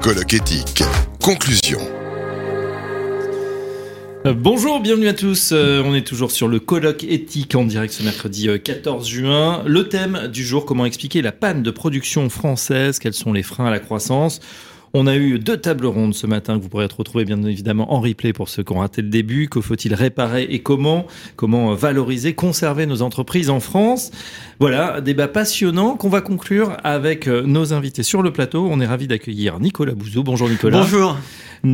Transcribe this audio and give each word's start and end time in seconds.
Colloque 0.00 0.34
éthique. 0.34 0.84
Conclusion. 1.20 1.80
Euh, 4.26 4.32
bonjour, 4.32 4.78
bienvenue 4.78 5.08
à 5.08 5.12
tous. 5.12 5.50
Euh, 5.50 5.82
on 5.84 5.92
est 5.92 6.06
toujours 6.06 6.30
sur 6.30 6.46
le 6.46 6.60
colloque 6.60 7.02
éthique 7.02 7.56
en 7.56 7.64
direct 7.64 7.92
ce 7.92 8.04
mercredi 8.04 8.48
14 8.62 9.04
euh, 9.04 9.10
juin. 9.10 9.62
Le 9.66 9.88
thème 9.88 10.28
du 10.28 10.44
jour, 10.44 10.64
comment 10.66 10.86
expliquer 10.86 11.20
la 11.20 11.32
panne 11.32 11.64
de 11.64 11.70
production 11.72 12.30
française? 12.30 13.00
Quels 13.00 13.12
sont 13.12 13.32
les 13.32 13.42
freins 13.42 13.66
à 13.66 13.70
la 13.72 13.80
croissance? 13.80 14.38
On 14.94 15.06
a 15.06 15.16
eu 15.16 15.38
deux 15.38 15.56
tables 15.56 15.86
rondes 15.86 16.14
ce 16.14 16.26
matin 16.26 16.56
que 16.56 16.62
vous 16.62 16.68
pourrez 16.68 16.86
retrouver 16.86 17.24
bien 17.24 17.42
évidemment 17.44 17.92
en 17.92 18.00
replay 18.00 18.32
pour 18.32 18.48
ceux 18.48 18.62
qui 18.62 18.72
ont 18.72 18.78
raté 18.78 19.02
le 19.02 19.08
début. 19.08 19.48
Que 19.48 19.60
faut-il 19.60 19.94
réparer 19.94 20.44
et 20.50 20.60
comment? 20.60 21.06
Comment 21.36 21.74
valoriser, 21.74 22.34
conserver 22.34 22.86
nos 22.86 23.02
entreprises 23.02 23.50
en 23.50 23.60
France? 23.60 24.10
Voilà, 24.60 25.00
débat 25.00 25.28
passionnant 25.28 25.96
qu'on 25.96 26.08
va 26.08 26.20
conclure 26.20 26.76
avec 26.84 27.28
euh, 27.28 27.42
nos 27.42 27.72
invités 27.72 28.02
sur 28.02 28.22
le 28.22 28.32
plateau. 28.32 28.66
On 28.70 28.80
est 28.80 28.86
ravi 28.86 29.06
d'accueillir 29.06 29.60
Nicolas 29.60 29.94
Bouzou. 29.94 30.22
Bonjour 30.22 30.48
Nicolas. 30.48 30.80
Bonjour 30.80 31.16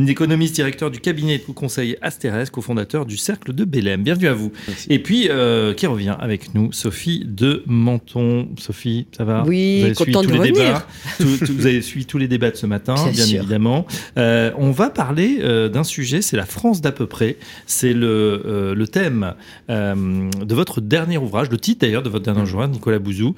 économiste 0.07 0.55
directeur 0.55 0.91
du 0.91 0.99
cabinet 0.99 1.37
de 1.37 1.53
conseil 1.53 1.97
Astérès, 2.01 2.49
cofondateur 2.49 3.05
du 3.05 3.17
Cercle 3.17 3.53
de 3.53 3.65
Bélem. 3.65 4.03
Bienvenue 4.03 4.27
à 4.27 4.33
vous. 4.33 4.51
Et 4.89 4.99
puis, 4.99 5.27
euh, 5.29 5.73
qui 5.73 5.87
revient 5.87 6.15
avec 6.19 6.53
nous, 6.53 6.71
Sophie 6.71 7.23
de 7.25 7.63
Menton. 7.65 8.49
Sophie, 8.57 9.07
ça 9.15 9.23
va? 9.23 9.43
Oui, 9.45 9.93
tous 9.95 10.05
les 10.05 10.51
débats? 10.51 10.87
vous 11.19 11.65
avez 11.65 11.81
suivi 11.81 12.05
tous 12.05 12.17
les 12.17 12.27
débats 12.27 12.51
de 12.51 12.55
ce 12.55 12.65
matin, 12.65 12.95
bien, 13.11 13.25
évidemment. 13.25 13.85
Euh, 14.17 14.51
on 14.57 14.71
va 14.71 14.89
parler 14.89 15.39
euh, 15.41 15.69
d'un 15.69 15.83
sujet, 15.83 16.21
c'est 16.21 16.37
la 16.37 16.45
France 16.45 16.81
d'à 16.81 16.91
peu 16.91 17.05
près. 17.07 17.37
C'est 17.65 17.93
le, 17.93 18.73
le 18.75 18.87
thème 18.87 19.33
de 19.69 20.55
votre 20.55 20.81
dernier 20.81 21.17
ouvrage, 21.17 21.49
le 21.49 21.57
titre 21.57 21.81
d'ailleurs 21.81 22.03
de 22.03 22.09
votre 22.09 22.23
dernier 22.23 22.41
ouvrage, 22.41 22.69
Nicolas 22.69 22.99
Bouzou. 22.99 23.35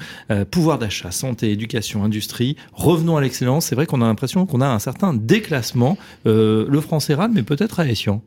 pouvoir 0.52 0.77
d'achat, 0.80 1.12
santé, 1.12 1.52
éducation, 1.52 2.03
industrie. 2.03 2.55
Revenons 2.73 3.17
à 3.17 3.21
l'excellence. 3.21 3.66
C'est 3.66 3.76
vrai 3.76 3.85
qu'on 3.85 4.02
a 4.02 4.05
l'impression 4.05 4.45
qu'on 4.45 4.62
a 4.62 4.67
un 4.67 4.80
certain 4.80 5.13
déclassement. 5.13 5.98
Euh, 6.26 6.65
le 6.70 6.81
français 6.81 7.13
râle, 7.13 7.31
mais 7.34 7.43
peut-être 7.43 7.79
à 7.79 7.88
Essian. 7.88 8.21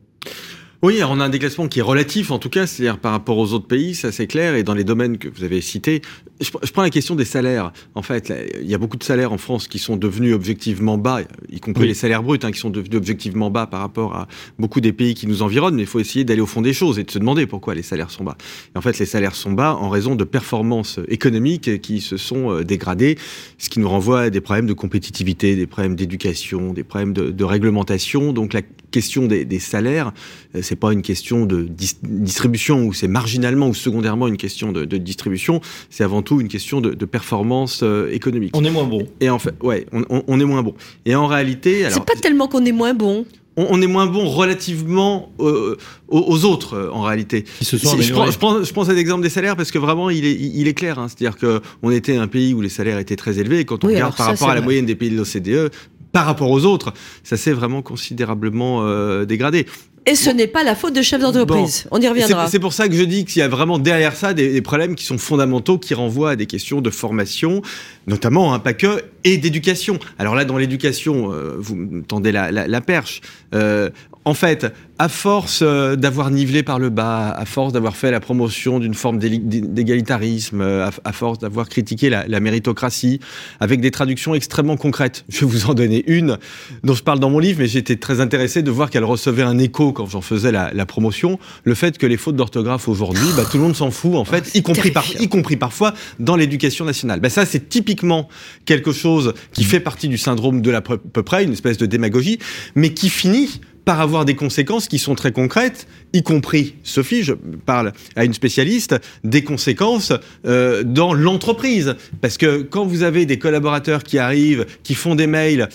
Oui, 0.83 0.99
on 1.07 1.19
a 1.19 1.25
un 1.25 1.29
déclassement 1.29 1.67
qui 1.67 1.77
est 1.77 1.83
relatif 1.83 2.31
en 2.31 2.39
tout 2.39 2.49
cas, 2.49 2.65
c'est-à-dire 2.65 2.97
par 2.97 3.11
rapport 3.11 3.37
aux 3.37 3.53
autres 3.53 3.67
pays, 3.67 3.93
ça 3.93 4.11
c'est 4.11 4.25
clair, 4.25 4.55
et 4.55 4.63
dans 4.63 4.73
les 4.73 4.83
domaines 4.83 5.19
que 5.19 5.27
vous 5.29 5.43
avez 5.43 5.61
cités. 5.61 6.01
Je, 6.39 6.49
prends 6.49 6.81
la 6.81 6.89
question 6.89 7.13
des 7.13 7.23
salaires. 7.23 7.71
En 7.93 8.01
fait, 8.01 8.33
il 8.59 8.67
y 8.67 8.73
a 8.73 8.79
beaucoup 8.79 8.97
de 8.97 9.03
salaires 9.03 9.31
en 9.31 9.37
France 9.37 9.67
qui 9.67 9.77
sont 9.77 9.95
devenus 9.95 10.33
objectivement 10.33 10.97
bas, 10.97 11.21
y 11.51 11.59
compris 11.59 11.85
les 11.85 11.93
salaires 11.93 12.23
bruts, 12.23 12.39
hein, 12.41 12.51
qui 12.51 12.59
sont 12.59 12.71
devenus 12.71 12.97
objectivement 12.97 13.51
bas 13.51 13.67
par 13.67 13.81
rapport 13.81 14.15
à 14.15 14.27
beaucoup 14.57 14.81
des 14.81 14.91
pays 14.91 15.13
qui 15.13 15.27
nous 15.27 15.43
environnent, 15.43 15.75
mais 15.75 15.83
il 15.83 15.87
faut 15.87 15.99
essayer 15.99 16.25
d'aller 16.25 16.41
au 16.41 16.47
fond 16.47 16.63
des 16.63 16.73
choses 16.73 16.97
et 16.97 17.03
de 17.03 17.11
se 17.11 17.19
demander 17.19 17.45
pourquoi 17.45 17.75
les 17.75 17.83
salaires 17.83 18.09
sont 18.09 18.23
bas. 18.23 18.37
Et 18.73 18.77
en 18.79 18.81
fait, 18.81 18.97
les 18.97 19.05
salaires 19.05 19.35
sont 19.35 19.51
bas 19.51 19.75
en 19.75 19.89
raison 19.89 20.15
de 20.15 20.23
performances 20.23 20.99
économiques 21.09 21.79
qui 21.81 22.01
se 22.01 22.17
sont 22.17 22.53
euh, 22.53 22.63
dégradées, 22.63 23.19
ce 23.59 23.69
qui 23.69 23.79
nous 23.79 23.89
renvoie 23.89 24.21
à 24.21 24.29
des 24.31 24.41
problèmes 24.41 24.65
de 24.65 24.73
compétitivité, 24.73 25.55
des 25.55 25.67
problèmes 25.67 25.95
d'éducation, 25.95 26.73
des 26.73 26.83
problèmes 26.83 27.13
de, 27.13 27.29
de, 27.29 27.43
réglementation. 27.43 28.33
Donc 28.33 28.53
la 28.53 28.61
question 28.91 29.25
des, 29.25 29.45
des 29.45 29.59
salaires, 29.59 30.11
euh, 30.55 30.59
c'est 30.61 30.75
pas 30.75 30.93
une 30.93 31.01
question 31.01 31.45
de 31.45 31.67
distribution 32.03 32.85
ou 32.85 32.93
c'est 32.93 33.07
marginalement 33.07 33.67
ou 33.67 33.73
secondairement 33.73 34.27
une 34.27 34.37
question 34.37 34.71
de, 34.71 34.85
distribution, 34.97 35.61
c'est 35.89 36.03
avant 36.03 36.21
tout 36.21 36.41
une 36.41 36.47
question 36.47 36.81
de, 36.81 37.05
performance 37.05 37.81
euh, 37.83 38.09
économique. 38.11 38.55
On 38.55 38.63
est 38.63 38.69
moins 38.69 38.85
bon. 38.85 39.07
Et 39.19 39.29
en 39.29 39.39
fait, 39.39 39.55
ouais, 39.63 39.85
on, 39.91 40.39
est 40.39 40.45
moins 40.45 40.63
bon. 40.63 40.75
Et 41.05 41.15
en 41.15 41.27
réalité, 41.27 41.85
c'est 41.89 42.05
pas 42.05 42.15
tellement 42.21 42.47
qu'on 42.47 42.63
est 42.63 42.71
moins 42.71 42.93
bon 42.93 43.25
on, 43.57 43.81
est 43.81 43.87
moins 43.87 44.05
bon 44.05 44.27
relativement 44.29 45.31
euh, 45.39 45.75
aux, 46.07 46.45
autres 46.45 46.75
euh, 46.75 46.91
en 46.91 47.01
réalité. 47.01 47.45
je, 47.61 47.75
prends, 47.77 47.99
je, 47.99 48.13
prends, 48.37 48.63
je, 48.63 48.71
prends, 48.71 48.85
cet 48.85 48.97
exemple 48.97 49.23
des 49.23 49.29
salaires 49.29 49.57
parce 49.57 49.71
que 49.71 49.77
vraiment 49.77 50.09
il 50.09 50.25
est, 50.25 50.37
il 50.39 50.67
est 50.67 50.73
clair. 50.73 50.99
Hein. 50.99 51.07
C'est-à-dire 51.09 51.37
qu'on 51.37 51.91
était 51.91 52.15
un 52.15 52.27
pays 52.27 52.53
où 52.53 52.61
les 52.61 52.69
salaires 52.69 52.97
étaient 52.97 53.15
très 53.15 53.39
élevés 53.39 53.59
et 53.59 53.65
quand 53.65 53.83
on 53.83 53.87
regarde 53.87 54.15
par 54.15 54.27
rapport 54.27 54.49
à 54.49 54.55
la 54.55 54.61
moyenne 54.61 54.85
des 54.85 54.95
pays 54.95 55.09
de 55.09 55.17
l'OCDE, 55.17 55.71
par 56.11 56.25
rapport 56.25 56.49
aux 56.49 56.65
autres, 56.65 56.93
ça 57.23 57.37
s'est 57.37 57.53
vraiment 57.53 57.81
considérablement 57.81 58.85
dégradé. 59.25 59.65
Et 60.07 60.15
ce 60.15 60.31
n'est 60.31 60.47
pas 60.47 60.63
la 60.63 60.75
faute 60.75 60.95
de 60.95 61.01
chefs 61.03 61.21
d'entreprise. 61.21 61.87
On 61.91 62.01
y 62.01 62.07
reviendra. 62.07 62.47
C'est 62.47 62.59
pour 62.59 62.73
ça 62.73 62.87
que 62.87 62.95
je 62.95 63.03
dis 63.03 63.23
qu'il 63.23 63.39
y 63.39 63.43
a 63.43 63.47
vraiment 63.47 63.77
derrière 63.77 64.15
ça 64.15 64.33
des, 64.33 64.61
problèmes 64.61 64.95
qui 64.95 65.05
sont 65.05 65.19
fondamentaux, 65.19 65.77
qui 65.77 65.93
renvoient 65.93 66.31
à 66.31 66.35
des 66.35 66.47
questions 66.47 66.81
de 66.81 66.89
formation, 66.89 67.61
notamment, 68.07 68.51
un 68.51 68.55
hein, 68.55 68.59
pas 68.59 68.73
que, 68.73 69.03
et 69.23 69.37
d'éducation. 69.37 69.99
Alors 70.17 70.33
là, 70.33 70.43
dans 70.43 70.57
l'éducation, 70.57 71.31
euh, 71.31 71.55
vous 71.57 71.75
me 71.75 72.01
tendez 72.01 72.31
la, 72.31 72.81
perche. 72.81 73.21
Euh, 73.53 73.89
en 74.23 74.33
fait, 74.35 74.71
à 74.99 75.09
force 75.09 75.61
euh, 75.63 75.95
d'avoir 75.95 76.29
nivelé 76.29 76.61
par 76.61 76.77
le 76.77 76.91
bas, 76.91 77.31
à 77.31 77.45
force 77.45 77.73
d'avoir 77.73 77.95
fait 77.95 78.11
la 78.11 78.19
promotion 78.19 78.77
d'une 78.77 78.93
forme 78.93 79.17
d'égalitarisme, 79.17 80.61
euh, 80.61 80.89
à 81.03 81.11
force 81.11 81.39
d'avoir 81.39 81.69
critiqué 81.69 82.09
la, 82.09 82.39
méritocratie, 82.39 83.19
avec 83.59 83.81
des 83.81 83.89
traductions 83.89 84.35
extrêmement 84.35 84.77
concrètes. 84.77 85.25
Je 85.27 85.39
vais 85.39 85.47
vous 85.47 85.65
en 85.65 85.73
donner 85.73 86.03
une 86.05 86.37
dont 86.83 86.93
je 86.93 87.01
parle 87.01 87.19
dans 87.19 87.31
mon 87.31 87.39
livre, 87.39 87.59
mais 87.59 87.67
j'étais 87.67 87.95
très 87.95 88.21
intéressé 88.21 88.61
de 88.61 88.69
voir 88.69 88.91
qu'elle 88.91 89.03
recevait 89.03 89.41
un 89.41 89.57
écho 89.57 89.91
quand 89.91 90.05
j'en 90.05 90.21
faisais 90.21 90.51
la, 90.51 90.85
promotion. 90.85 91.39
Le 91.63 91.73
fait 91.73 91.97
que 91.97 92.05
les 92.05 92.17
fautes 92.17 92.35
d'orthographe 92.35 92.87
aujourd'hui, 92.87 93.27
bah, 93.35 93.43
tout 93.49 93.57
le 93.57 93.63
monde 93.63 93.75
s'en 93.75 93.89
fout, 93.89 94.15
en 94.15 94.25
fait, 94.25 94.53
y, 94.53 94.61
compris 94.61 94.93
y 95.19 95.29
compris 95.29 95.55
parfois 95.55 95.93
dans 96.19 96.35
l'éducation 96.35 96.85
nationale. 96.85 97.19
Bah, 97.21 97.29
ça, 97.29 97.45
c'est 97.45 97.69
typiquement 97.69 98.27
quelque 98.65 98.91
chose 98.91 99.33
qui 99.53 99.63
fait 99.63 99.79
partie 99.79 100.09
du 100.09 100.17
syndrome 100.17 100.61
de 100.61 100.69
la 100.69 100.81
peu 100.81 101.23
près, 101.23 101.43
une 101.43 101.53
espèce 101.53 101.77
de 101.77 101.85
démagogie, 101.87 102.39
mais 102.75 102.93
qui 102.93 103.09
finit 103.09 103.61
par 103.85 104.01
avoir 104.01 104.25
des 104.25 104.35
conséquences 104.35 104.87
qui 104.87 104.99
sont 104.99 105.15
très 105.15 105.31
concrètes, 105.31 105.87
y 106.13 106.23
compris, 106.23 106.75
Sophie, 106.83 107.23
je 107.23 107.33
parle 107.33 107.93
à 108.15 108.25
une 108.25 108.33
spécialiste, 108.33 108.95
des 109.23 109.43
conséquences 109.43 110.13
euh, 110.45 110.83
dans 110.83 111.13
l'entreprise. 111.13 111.95
Parce 112.21 112.37
que 112.37 112.61
quand 112.61 112.85
vous 112.85 113.03
avez 113.03 113.25
des 113.25 113.39
collaborateurs 113.39 114.03
qui 114.03 114.19
arrivent, 114.19 114.65
qui 114.83 114.93
font 114.93 115.15
des 115.15 115.27
mails 115.27 115.69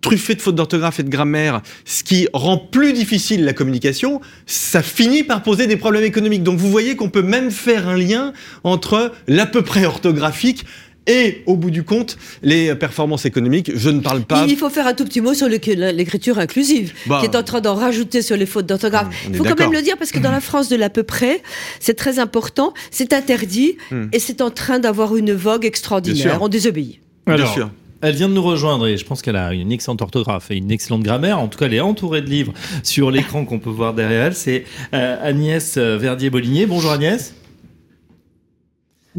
truffés 0.00 0.34
de 0.34 0.42
fautes 0.42 0.56
d'orthographe 0.56 1.00
et 1.00 1.04
de 1.04 1.08
grammaire, 1.08 1.62
ce 1.84 2.02
qui 2.02 2.28
rend 2.32 2.58
plus 2.58 2.92
difficile 2.92 3.44
la 3.44 3.52
communication, 3.52 4.20
ça 4.46 4.82
finit 4.82 5.22
par 5.22 5.42
poser 5.42 5.66
des 5.66 5.76
problèmes 5.76 6.04
économiques. 6.04 6.42
Donc 6.42 6.58
vous 6.58 6.70
voyez 6.70 6.96
qu'on 6.96 7.08
peut 7.08 7.22
même 7.22 7.50
faire 7.50 7.88
un 7.88 7.96
lien 7.96 8.32
entre 8.64 9.12
l'à 9.28 9.46
peu 9.46 9.62
près 9.62 9.86
orthographique 9.86 10.64
et 11.06 11.42
au 11.46 11.56
bout 11.56 11.70
du 11.70 11.82
compte, 11.82 12.16
les 12.42 12.74
performances 12.74 13.24
économiques. 13.24 13.72
Je 13.74 13.90
ne 13.90 14.00
parle 14.00 14.22
pas. 14.22 14.46
Il 14.48 14.56
faut 14.56 14.70
faire 14.70 14.86
un 14.86 14.94
tout 14.94 15.04
petit 15.04 15.20
mot 15.20 15.34
sur 15.34 15.48
l'écriture 15.48 16.38
inclusive, 16.38 16.92
bah. 17.06 17.18
qui 17.20 17.26
est 17.26 17.36
en 17.36 17.42
train 17.42 17.60
d'en 17.60 17.74
rajouter 17.74 18.22
sur 18.22 18.36
les 18.36 18.46
fautes 18.46 18.66
d'orthographe. 18.66 19.08
Il 19.28 19.36
faut 19.36 19.44
quand 19.44 19.58
même 19.58 19.72
le 19.72 19.82
dire 19.82 19.96
parce 19.98 20.12
que 20.12 20.18
dans 20.18 20.30
la 20.30 20.40
France 20.40 20.68
de 20.68 20.76
l'à 20.76 20.90
peu 20.90 21.02
près, 21.02 21.42
c'est 21.80 21.94
très 21.94 22.18
important, 22.18 22.72
c'est 22.90 23.12
interdit 23.12 23.76
hmm. 23.90 24.06
et 24.12 24.18
c'est 24.18 24.40
en 24.40 24.50
train 24.50 24.78
d'avoir 24.78 25.16
une 25.16 25.32
vogue 25.32 25.64
extraordinaire. 25.64 26.38
On 26.40 26.48
désobéit. 26.48 27.00
Bien 27.26 27.46
sûr. 27.46 27.70
Elle 28.04 28.16
vient 28.16 28.28
de 28.28 28.34
nous 28.34 28.42
rejoindre 28.42 28.88
et 28.88 28.96
je 28.96 29.04
pense 29.04 29.22
qu'elle 29.22 29.36
a 29.36 29.52
une 29.52 29.70
excellente 29.70 30.02
orthographe 30.02 30.50
et 30.50 30.56
une 30.56 30.72
excellente 30.72 31.04
grammaire. 31.04 31.38
En 31.38 31.46
tout 31.46 31.56
cas, 31.56 31.66
elle 31.66 31.74
est 31.74 31.80
entourée 31.80 32.20
de 32.20 32.28
livres 32.28 32.52
sur 32.82 33.12
l'écran 33.12 33.44
qu'on 33.44 33.60
peut 33.60 33.70
voir 33.70 33.94
derrière 33.94 34.26
elle. 34.26 34.34
C'est 34.34 34.64
euh, 34.92 35.16
Agnès 35.22 35.78
Verdier-Bolinier. 35.78 36.66
Bonjour 36.66 36.90
Agnès. 36.90 37.32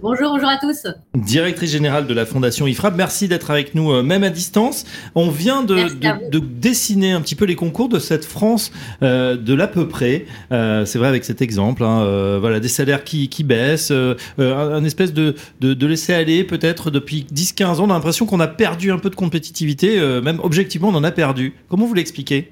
Bonjour, 0.02 0.32
bonjour 0.32 0.50
à 0.50 0.58
tous. 0.58 0.88
Directrice 1.14 1.72
générale 1.72 2.08
de 2.08 2.16
la 2.16 2.26
Fondation 2.26 2.66
IFRAP, 2.66 2.96
merci 2.98 3.28
d'être 3.28 3.52
avec 3.52 3.76
nous, 3.76 3.92
euh, 3.92 4.02
même 4.02 4.24
à 4.24 4.32
distance. 4.32 4.86
On 5.14 5.30
vient 5.30 5.62
de, 5.62 6.40
dessiner 6.40 7.12
un 7.12 7.22
petit 7.22 7.36
peu 7.36 7.46
les 7.46 7.56
concours 7.56 7.90
de 7.90 8.00
cette 8.00 8.26
France 8.26 8.72
euh, 9.04 9.38
de 9.38 9.54
l'à 9.54 9.68
peu 9.68 9.88
près. 9.88 10.26
Euh, 10.52 10.84
c'est 10.86 10.98
vrai 10.98 11.10
avec 11.10 11.24
cet 11.24 11.44
exemple, 11.44 11.84
hein, 11.84 12.40
voilà, 12.40 12.60
des 12.60 12.70
salaires 12.70 13.04
qui, 13.04 13.30
baissent, 13.44 13.94
un, 14.40 14.84
espèce 14.84 15.14
de, 15.14 15.36
de, 15.62 15.86
laisser 15.86 16.14
aller 16.14 16.44
peut-être 16.44 16.90
depuis 16.90 17.28
10-15 17.32 17.64
ans. 17.66 17.84
On 17.84 17.90
a 17.92 17.94
l'impression 17.94 18.26
qu'on 18.26 18.40
a 18.40 18.48
perdu 18.48 18.92
un 18.92 18.98
peu 18.98 19.12
de 19.12 19.16
compétitivité, 19.16 20.00
même 20.24 20.40
objectivement 20.42 20.88
on 20.88 20.96
en 20.96 21.04
a 21.04 21.12
perdu. 21.12 21.54
Comment 21.70 21.86
vous 21.86 21.94
l'expliquez? 21.94 22.52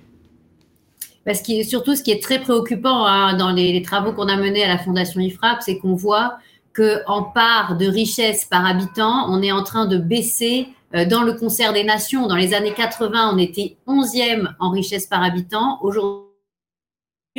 Parce 1.25 1.41
que 1.41 1.63
surtout, 1.63 1.95
ce 1.95 2.03
qui 2.03 2.11
est 2.11 2.21
très 2.21 2.39
préoccupant 2.39 3.05
hein, 3.05 3.35
dans 3.35 3.51
les, 3.51 3.73
les 3.73 3.81
travaux 3.81 4.13
qu'on 4.13 4.27
a 4.27 4.37
menés 4.37 4.63
à 4.63 4.67
la 4.67 4.77
Fondation 4.77 5.21
IFRAP, 5.21 5.61
c'est 5.61 5.79
qu'on 5.79 5.95
voit 5.95 6.37
qu'en 6.75 7.23
part 7.23 7.77
de 7.77 7.85
richesse 7.87 8.45
par 8.45 8.65
habitant, 8.65 9.25
on 9.29 9.41
est 9.41 9.51
en 9.51 9.63
train 9.63 9.85
de 9.85 9.97
baisser 9.97 10.69
euh, 10.95 11.05
dans 11.05 11.23
le 11.23 11.33
concert 11.33 11.73
des 11.73 11.83
nations. 11.83 12.27
Dans 12.27 12.35
les 12.35 12.53
années 12.53 12.73
80, 12.73 13.31
on 13.33 13.37
était 13.37 13.77
11e 13.87 14.53
en 14.59 14.69
richesse 14.71 15.05
par 15.05 15.23
habitant. 15.23 15.79
Aujourd'hui, 15.81 16.25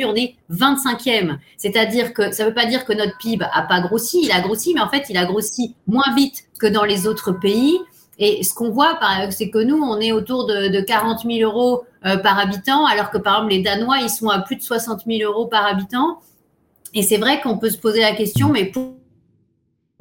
on 0.03 0.15
est 0.15 0.35
25e. 0.51 1.37
C'est-à-dire 1.57 2.13
que 2.13 2.31
ça 2.31 2.43
ne 2.43 2.49
veut 2.49 2.53
pas 2.53 2.65
dire 2.65 2.85
que 2.85 2.93
notre 2.93 3.17
PIB 3.17 3.45
a 3.51 3.61
pas 3.63 3.81
grossi, 3.81 4.21
il 4.23 4.31
a 4.31 4.41
grossi, 4.41 4.73
mais 4.73 4.81
en 4.81 4.89
fait, 4.89 5.05
il 5.09 5.17
a 5.17 5.25
grossi 5.25 5.75
moins 5.87 6.13
vite 6.15 6.45
que 6.59 6.67
dans 6.67 6.83
les 6.83 7.07
autres 7.07 7.31
pays. 7.31 7.79
Et 8.19 8.43
ce 8.43 8.53
qu'on 8.53 8.69
voit, 8.69 8.99
c'est 9.31 9.49
que 9.49 9.57
nous, 9.57 9.81
on 9.81 9.99
est 9.99 10.11
autour 10.11 10.45
de, 10.45 10.81
40 10.81 11.21
000 11.25 11.39
euros 11.39 11.83
euh, 12.05 12.17
par 12.17 12.37
habitant, 12.37 12.85
alors 12.85 13.09
que 13.09 13.17
par 13.17 13.37
exemple, 13.37 13.53
les 13.53 13.61
Danois, 13.61 13.97
ils 14.01 14.09
sont 14.09 14.29
à 14.29 14.39
plus 14.39 14.55
de 14.55 14.61
60 14.61 15.01
000 15.07 15.29
euros 15.31 15.47
par 15.47 15.65
habitant. 15.65 16.19
Et 16.93 17.01
c'est 17.01 17.17
vrai 17.17 17.41
qu'on 17.41 17.57
peut 17.57 17.71
se 17.71 17.77
poser 17.77 18.01
la 18.01 18.13
question, 18.13 18.49
mais 18.49 18.65
pour 18.65 18.93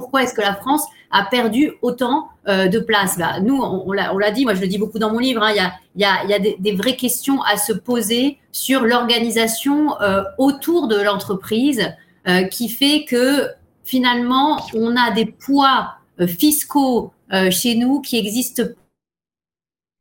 pourquoi 0.02 0.24
est-ce 0.24 0.34
que 0.34 0.40
la 0.40 0.56
France 0.56 0.84
a 1.12 1.22
perdu 1.22 1.74
autant 1.80 2.28
euh, 2.48 2.66
de 2.66 2.80
place 2.80 3.16
bah, 3.18 3.38
Nous, 3.40 3.56
on, 3.56 3.92
l'a 3.92 4.30
dit, 4.32 4.42
moi 4.44 4.54
je 4.54 4.60
le 4.60 4.66
dis 4.66 4.78
beaucoup 4.78 4.98
dans 4.98 5.12
mon 5.12 5.20
livre, 5.20 5.44
hein, 5.44 5.52
il 5.94 6.00
y, 6.00 6.04
a, 6.04 6.38
des, 6.40 6.72
vraies 6.72 6.96
questions 6.96 7.40
à 7.42 7.56
se 7.56 7.72
poser 7.72 8.38
sur 8.50 8.80
l'organisation 8.80 10.00
euh, 10.00 10.24
autour 10.38 10.88
de 10.88 11.00
l'entreprise 11.00 11.94
euh, 12.26 12.42
qui 12.42 12.68
fait 12.68 13.04
que 13.04 13.48
finalement, 13.84 14.58
on 14.74 14.96
a 14.96 15.12
des 15.12 15.26
poids 15.26 15.94
fiscaux 16.26 17.12
chez 17.50 17.76
nous 17.76 18.00
qui 18.00 18.18
existent 18.18 18.64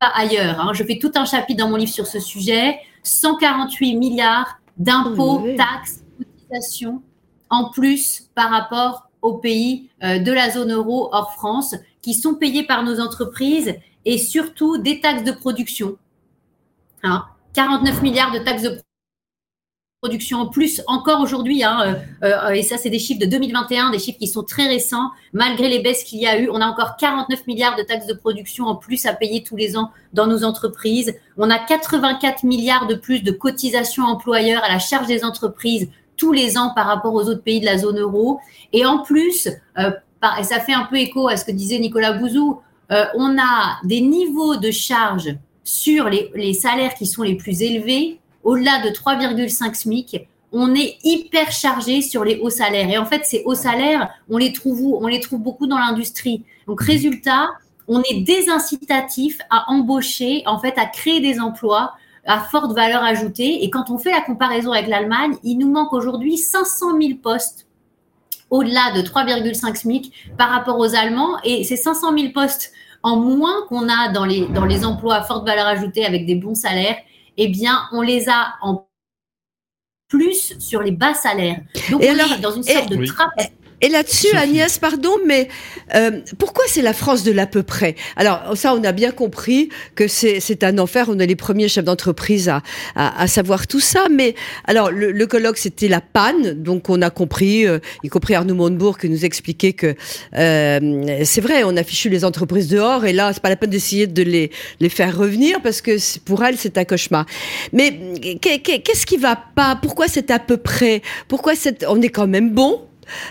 ailleurs. 0.00 0.60
Hein. 0.60 0.72
Je 0.74 0.82
fais 0.82 0.98
tout 0.98 1.12
un 1.14 1.24
chapitre 1.24 1.60
dans 1.60 1.70
mon 1.70 1.76
livre 1.76 1.92
sur 1.92 2.06
ce 2.06 2.18
sujet. 2.18 2.78
148 3.04 3.96
milliards 3.96 4.58
d'impôts, 4.76 5.46
taxes, 5.56 6.02
cotisations 6.18 7.02
en 7.50 7.70
plus 7.70 8.28
par 8.34 8.50
rapport 8.50 9.08
aux 9.22 9.34
pays 9.34 9.88
euh, 10.02 10.18
de 10.18 10.32
la 10.32 10.50
zone 10.50 10.72
euro 10.72 11.08
hors 11.12 11.32
France 11.32 11.74
qui 12.02 12.14
sont 12.14 12.34
payés 12.34 12.64
par 12.64 12.82
nos 12.82 13.00
entreprises 13.00 13.74
et 14.04 14.18
surtout 14.18 14.78
des 14.78 15.00
taxes 15.00 15.24
de 15.24 15.32
production. 15.32 15.96
49 17.54 17.96
hein. 17.96 18.02
milliards 18.02 18.32
de 18.32 18.38
taxes 18.38 18.62
de 18.62 18.80
production 20.02 20.38
en 20.38 20.46
plus 20.48 20.82
encore 20.88 21.20
aujourd'hui, 21.20 21.62
hein, 21.62 21.96
euh, 22.24 22.26
euh, 22.26 22.50
et 22.50 22.64
ça 22.64 22.76
c'est 22.76 22.90
des 22.90 22.98
chiffres 22.98 23.20
de 23.20 23.26
2021, 23.26 23.92
des 23.92 24.00
chiffres 24.00 24.18
qui 24.18 24.26
sont 24.26 24.42
très 24.42 24.66
récents, 24.66 25.12
malgré 25.32 25.68
les 25.68 25.78
baisses 25.78 26.02
qu'il 26.02 26.18
y 26.18 26.26
a 26.26 26.40
eu, 26.40 26.48
on 26.50 26.60
a 26.60 26.66
encore 26.66 26.96
49 26.96 27.46
milliards 27.46 27.76
de 27.76 27.84
taxes 27.84 28.06
de 28.06 28.14
production 28.14 28.64
en 28.64 28.74
plus 28.74 29.06
à 29.06 29.14
payer 29.14 29.44
tous 29.44 29.54
les 29.54 29.76
ans 29.76 29.92
dans 30.12 30.26
nos 30.26 30.42
entreprises, 30.42 31.14
on 31.36 31.50
a 31.50 31.58
84 31.60 32.42
milliards 32.42 32.88
de 32.88 32.96
plus 32.96 33.22
de 33.22 33.30
cotisations 33.30 34.02
employeurs 34.02 34.64
à 34.64 34.68
la 34.68 34.80
charge 34.80 35.06
des 35.06 35.24
entreprises 35.24 35.88
tous 36.22 36.32
les 36.32 36.56
ans 36.56 36.72
par 36.74 36.86
rapport 36.86 37.14
aux 37.14 37.28
autres 37.28 37.42
pays 37.42 37.60
de 37.60 37.66
la 37.66 37.78
zone 37.78 37.98
euro, 37.98 38.40
et 38.72 38.86
en 38.86 38.98
plus, 38.98 39.48
euh, 39.78 39.90
et 40.38 40.44
ça 40.44 40.60
fait 40.60 40.72
un 40.72 40.84
peu 40.84 40.96
écho 40.96 41.28
à 41.28 41.36
ce 41.36 41.44
que 41.44 41.50
disait 41.50 41.78
Nicolas 41.80 42.12
Bouzou, 42.12 42.60
on 43.14 43.38
a 43.38 43.78
des 43.84 44.02
niveaux 44.02 44.56
de 44.56 44.70
charges 44.70 45.34
sur 45.64 46.10
les 46.10 46.54
salaires 46.54 46.94
qui 46.94 47.06
sont 47.06 47.22
les 47.22 47.36
plus 47.36 47.62
élevés 47.62 48.20
au-delà 48.44 48.80
de 48.84 48.90
3,5 48.90 49.74
SMIC, 49.74 50.28
on 50.52 50.74
est 50.74 50.98
hyper 51.02 51.50
chargé 51.50 52.02
sur 52.02 52.24
les 52.24 52.38
hauts 52.40 52.50
salaires. 52.50 52.90
Et 52.90 52.98
en 52.98 53.06
fait, 53.06 53.24
ces 53.24 53.42
hauts 53.44 53.54
salaires, 53.54 54.10
on 54.28 54.36
les 54.36 54.52
trouve 54.52 54.82
où? 54.82 54.98
On 55.00 55.06
les 55.06 55.20
trouve 55.20 55.40
beaucoup 55.40 55.66
dans 55.66 55.78
l'industrie. 55.78 56.44
Donc, 56.66 56.80
mhm. 56.82 56.86
résultat, 56.86 57.50
on 57.88 58.02
est 58.02 58.20
désincitatif 58.20 59.38
à 59.50 59.70
embaucher, 59.70 60.42
en 60.46 60.58
fait, 60.58 60.74
à 60.76 60.86
créer 60.86 61.20
des 61.20 61.40
emplois 61.40 61.94
à 62.26 62.40
forte 62.40 62.72
valeur 62.72 63.02
ajoutée. 63.02 63.64
Et 63.64 63.70
quand 63.70 63.90
on 63.90 63.98
fait 63.98 64.10
la 64.10 64.20
comparaison 64.20 64.72
avec 64.72 64.88
l'Allemagne, 64.88 65.36
il 65.42 65.58
nous 65.58 65.70
manque 65.70 65.92
aujourd'hui 65.92 66.36
500 66.36 67.00
000 67.00 67.18
postes 67.22 67.66
au-delà 68.50 68.92
de 68.94 69.00
3,5 69.00 69.74
SMIC 69.76 70.12
par 70.36 70.50
rapport 70.50 70.78
aux 70.78 70.94
Allemands. 70.94 71.38
Et 71.44 71.64
ces 71.64 71.76
500 71.76 72.16
000 72.16 72.32
postes 72.32 72.72
en 73.02 73.16
moins 73.16 73.66
qu'on 73.68 73.88
a 73.88 74.12
dans 74.12 74.24
les, 74.24 74.46
dans 74.46 74.64
les 74.64 74.84
emplois 74.84 75.16
à 75.16 75.22
forte 75.22 75.46
valeur 75.46 75.66
ajoutée 75.66 76.06
avec 76.06 76.26
des 76.26 76.36
bons 76.36 76.54
salaires, 76.54 76.96
eh 77.36 77.48
bien, 77.48 77.80
on 77.92 78.02
les 78.02 78.28
a 78.28 78.54
en 78.62 78.86
plus 80.08 80.58
sur 80.58 80.82
les 80.82 80.92
bas 80.92 81.14
salaires. 81.14 81.60
Donc, 81.90 82.02
on 82.02 82.04
est 82.04 82.40
dans 82.40 82.52
une 82.52 82.62
sorte 82.62 82.90
de 82.90 83.04
trappe. 83.06 83.30
Et 83.82 83.88
là-dessus, 83.88 84.34
Agnès, 84.36 84.78
pardon, 84.78 85.10
mais 85.26 85.48
euh, 85.96 86.20
pourquoi 86.38 86.64
c'est 86.68 86.82
la 86.82 86.92
France 86.92 87.24
de 87.24 87.32
l'à 87.32 87.46
peu 87.46 87.64
près? 87.64 87.96
Alors 88.14 88.56
ça, 88.56 88.74
on 88.74 88.84
a 88.84 88.92
bien 88.92 89.10
compris 89.10 89.70
que 89.96 90.06
c'est 90.06 90.62
un 90.62 90.78
enfer. 90.78 91.06
On 91.08 91.18
est 91.18 91.26
les 91.26 91.34
premiers 91.34 91.66
chefs 91.66 91.84
d'entreprise 91.84 92.48
à, 92.48 92.62
à, 92.94 93.26
savoir 93.26 93.66
tout 93.66 93.80
ça. 93.80 94.06
Mais 94.08 94.36
alors 94.66 94.92
le, 94.92 95.26
colloque, 95.26 95.58
c'était 95.58 95.88
la 95.88 96.00
panne, 96.00 96.62
donc 96.62 96.90
on 96.90 97.02
a 97.02 97.10
compris, 97.10 97.66
euh, 97.66 97.80
y 98.04 98.08
compris 98.08 98.36
Arnaud 98.36 98.54
Montebourg, 98.54 98.98
qui 98.98 99.08
nous 99.08 99.24
expliquait 99.24 99.72
que 99.72 99.96
euh, 100.36 101.22
c'est 101.24 101.40
vrai, 101.40 101.64
on 101.64 101.76
a 101.76 101.82
fichu 101.82 102.08
les 102.08 102.24
entreprises 102.24 102.68
dehors, 102.68 103.04
et 103.04 103.12
là, 103.12 103.32
c'est 103.32 103.42
pas 103.42 103.48
la 103.48 103.56
peine 103.56 103.70
d'essayer 103.70 104.06
de 104.06 104.22
les, 104.22 104.52
les 104.78 104.88
faire 104.90 105.16
revenir 105.16 105.60
parce 105.60 105.80
que 105.80 105.96
pour 106.20 106.44
elles, 106.44 106.56
c'est 106.56 106.78
un 106.78 106.84
cauchemar. 106.84 107.26
Mais 107.72 107.98
qu'est-ce 108.40 109.06
qui 109.06 109.16
va 109.16 109.36
pas? 109.36 109.76
Pourquoi 109.82 110.06
c'est 110.06 110.30
à 110.30 110.38
peu 110.38 110.56
près? 110.56 111.02
Pourquoi 111.26 111.54
on 111.88 112.00
est 112.00 112.10
quand 112.10 112.28
même 112.28 112.50
bon? 112.50 112.80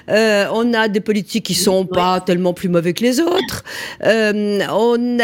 Euh, 0.10 0.46
on 0.54 0.74
a 0.74 0.88
des 0.88 1.00
politiques 1.00 1.46
qui 1.46 1.54
sont 1.54 1.86
pas 1.86 2.22
tellement 2.22 2.54
plus 2.54 2.70
mauvais 2.70 2.94
que 2.94 3.04
les 3.04 3.20
autres. 3.20 3.64
Euh, 4.04 4.60
on 4.70 5.18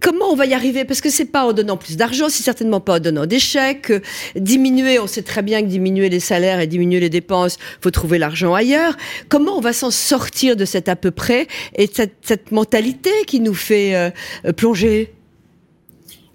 comment 0.00 0.26
on 0.30 0.34
va 0.34 0.46
y 0.46 0.54
arriver? 0.54 0.84
Parce 0.84 1.00
que 1.00 1.10
c'est 1.10 1.26
pas 1.26 1.46
en 1.46 1.52
donnant 1.52 1.76
plus 1.76 1.96
d'argent, 1.96 2.28
c'est 2.28 2.42
certainement 2.42 2.80
pas 2.80 2.96
en 2.96 3.00
donnant 3.00 3.26
des 3.26 3.38
chèques. 3.38 3.92
Diminuer, 4.36 4.98
on 4.98 5.06
sait 5.06 5.22
très 5.22 5.42
bien 5.42 5.62
que 5.62 5.66
diminuer 5.66 6.08
les 6.08 6.20
salaires 6.20 6.60
et 6.60 6.66
diminuer 6.66 7.00
les 7.00 7.10
dépenses, 7.10 7.58
faut 7.80 7.90
trouver 7.90 8.18
l'argent 8.18 8.54
ailleurs. 8.54 8.96
Comment 9.28 9.56
on 9.56 9.60
va 9.60 9.72
s'en 9.72 9.90
sortir 9.90 10.56
de 10.56 10.64
cet 10.64 10.88
à 10.88 10.96
peu 10.96 11.10
près 11.10 11.46
et 11.76 11.86
de 11.86 11.92
cette, 11.92 12.50
mentalité 12.50 13.10
qui 13.26 13.40
nous 13.40 13.54
fait 13.54 13.94
euh, 13.94 14.52
plonger? 14.52 15.14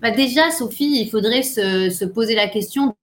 Bah 0.02 0.12
Déjà, 0.12 0.52
Sophie, 0.52 1.02
il 1.02 1.10
faudrait 1.10 1.44
se 1.44 2.06
poser 2.06 2.36
la 2.36 2.48
question 2.48 2.96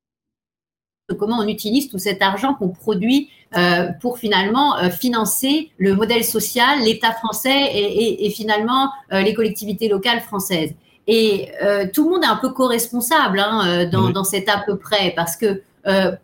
de 1.10 1.14
comment 1.14 1.38
on 1.38 1.48
utilise 1.48 1.88
tout 1.88 1.98
cet 1.98 2.22
argent 2.22 2.54
qu'on 2.54 2.70
produit 2.70 3.28
euh, 3.56 3.88
pour 4.00 4.18
finalement 4.18 4.76
euh, 4.78 4.90
financer 4.90 5.70
le 5.78 5.94
modèle 5.94 6.24
social, 6.24 6.80
l'État 6.80 7.12
français 7.12 7.70
et, 7.72 8.30
finalement 8.30 8.90
euh, 9.12 9.20
les 9.20 9.32
collectivités 9.32 9.88
locales 9.88 10.20
françaises. 10.20 10.74
Et 11.06 11.50
tout 11.92 12.04
le 12.04 12.10
monde 12.10 12.24
est 12.24 12.28
un 12.28 12.36
peu 12.36 12.48
co-responsable 12.48 13.38
hein, 13.38 13.84
dans, 13.92 14.08
dans, 14.08 14.24
cet 14.24 14.48
à 14.48 14.62
peu 14.64 14.78
près, 14.78 15.12
parce 15.14 15.36
que 15.36 15.62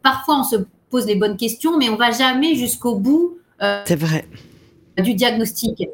parfois 0.02 0.40
on 0.40 0.44
se 0.44 0.56
pose 0.88 1.04
les 1.04 1.16
bonnes 1.16 1.36
questions, 1.36 1.76
mais 1.76 1.90
on 1.90 1.96
va 1.96 2.12
jamais 2.12 2.54
jusqu'au 2.54 2.94
bout. 2.94 3.38
c'est 3.60 3.96
vrai 3.96 4.24
du 4.98 5.14
diagnostic. 5.14 5.86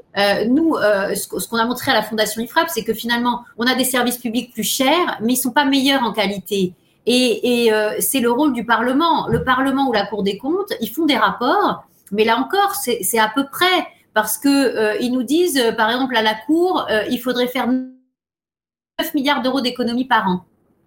nous, 0.49 0.77
ce 0.77 1.49
qu'on 1.49 1.57
a 1.57 1.65
montré 1.65 1.91
à 1.91 1.95
la 1.95 2.03
Fondation 2.03 2.43
IFRAP, 2.43 2.69
c'est 2.71 2.85
que 2.85 2.95
finalement, 2.95 3.45
on 3.59 3.67
a 3.67 3.75
des 3.75 3.85
services 3.85 4.19
publics 4.19 4.53
plus 4.53 4.65
chers, 4.65 5.19
mais 5.21 5.33
ils 5.33 5.37
sont 5.37 5.51
pas 5.51 5.65
meilleurs 5.65 6.05
en 6.05 6.13
qualité. 6.13 6.73
Et, 7.07 7.73
euh, 7.73 7.95
c'est 8.01 8.21
le 8.21 8.31
rôle 8.31 8.53
du 8.53 8.65
Parlement. 8.65 9.29
Le 9.29 9.45
Parlement 9.45 9.89
ou 9.89 9.93
la 9.93 10.07
Cour 10.07 10.23
des 10.23 10.39
comptes, 10.39 10.73
ils 10.81 10.91
font 10.91 11.07
des 11.07 11.17
rapports, 11.17 11.85
mais 12.11 12.25
là 12.25 12.39
encore, 12.39 12.75
c'est 12.75 13.19
à 13.19 13.31
peu 13.33 13.47
près 13.51 13.87
parce 14.13 14.39
que 14.39 14.49
euh, 14.49 14.97
ils 15.01 15.13
nous 15.13 15.23
disent, 15.23 15.59
euh, 15.59 15.73
par 15.73 15.91
exemple, 15.91 16.17
à 16.17 16.23
la 16.23 16.35
Cour, 16.35 16.87
il 17.11 17.19
faudrait 17.21 17.49
faire 17.49 17.69
9 17.69 19.15
milliards 19.15 19.43
d'euros 19.43 19.61
d'économies 19.61 20.07
par 20.07 20.27
an. 20.27 20.45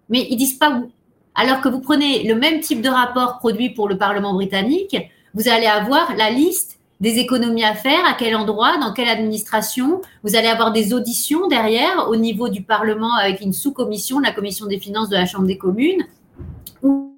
Mais 0.08 0.26
ils 0.28 0.36
disent 0.36 0.58
pas 0.58 0.70
où. 0.70 0.90
Alors 1.34 1.60
que 1.60 1.68
vous 1.68 1.80
prenez 1.80 2.24
le 2.24 2.34
même 2.34 2.60
type 2.60 2.82
de 2.82 2.88
rapport 2.88 3.38
produit 3.38 3.70
pour 3.70 3.88
le 3.88 3.96
Parlement 3.96 4.34
britannique, 4.34 4.96
vous 5.32 5.48
allez 5.48 5.66
avoir 5.66 6.16
la 6.16 6.30
liste 6.30 6.79
des 7.00 7.18
économies 7.18 7.64
à 7.64 7.74
faire, 7.74 8.04
à 8.06 8.14
quel 8.14 8.36
endroit, 8.36 8.76
dans 8.78 8.92
quelle 8.92 9.08
administration. 9.08 10.02
Vous 10.22 10.36
allez 10.36 10.48
avoir 10.48 10.70
des 10.70 10.92
auditions 10.92 11.48
derrière 11.48 12.08
au 12.08 12.16
niveau 12.16 12.48
du 12.48 12.62
Parlement 12.62 13.14
avec 13.14 13.40
une 13.40 13.52
sous-commission, 13.54 14.20
la 14.20 14.32
commission 14.32 14.66
des 14.66 14.78
finances 14.78 15.08
de 15.08 15.16
la 15.16 15.26
Chambre 15.26 15.46
des 15.46 15.58
communes, 15.58 16.06
où 16.82 17.16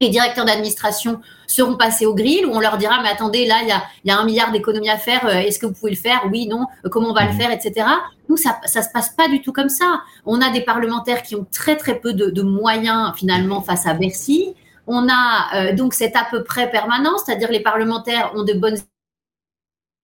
les 0.00 0.08
directeurs 0.08 0.44
d'administration 0.44 1.20
seront 1.46 1.76
passés 1.76 2.06
au 2.06 2.14
grill, 2.14 2.46
où 2.46 2.50
on 2.52 2.60
leur 2.60 2.78
dira, 2.78 3.02
mais 3.02 3.08
attendez, 3.08 3.46
là, 3.46 3.56
il 3.62 3.68
y 4.04 4.10
a, 4.10 4.18
un 4.18 4.24
milliard 4.24 4.52
d'économies 4.52 4.90
à 4.90 4.96
faire, 4.96 5.26
euh, 5.26 5.40
est-ce 5.40 5.58
que 5.58 5.66
vous 5.66 5.74
pouvez 5.74 5.90
le 5.90 5.96
faire? 5.96 6.22
Oui, 6.30 6.46
non, 6.46 6.66
euh, 6.84 6.88
comment 6.88 7.10
on 7.10 7.14
va 7.14 7.24
le 7.24 7.32
mhm. 7.32 7.38
faire, 7.38 7.50
etc. 7.50 7.86
Nous, 8.28 8.36
ça 8.36 8.60
ne 8.62 8.68
se 8.68 8.88
passe 8.94 9.10
pas 9.10 9.28
du 9.28 9.42
tout 9.42 9.52
comme 9.52 9.68
ça. 9.68 10.00
On 10.24 10.40
a 10.40 10.50
des 10.50 10.60
parlementaires 10.60 11.22
qui 11.22 11.34
ont 11.34 11.46
très, 11.50 11.76
très 11.76 11.98
peu 11.98 12.14
de, 12.14 12.30
de 12.30 12.42
moyens, 12.42 13.12
finalement, 13.16 13.60
face 13.60 13.86
à 13.86 13.94
Bercy. 13.94 14.54
On 14.88 15.06
a 15.08 15.54
euh, 15.54 15.74
donc 15.74 15.92
cette 15.92 16.16
à 16.16 16.26
peu 16.28 16.42
près 16.42 16.70
permanence, 16.70 17.22
c'est-à-dire 17.26 17.50
les 17.52 17.60
parlementaires 17.60 18.32
ont 18.34 18.42
de 18.42 18.54
bonnes 18.54 18.78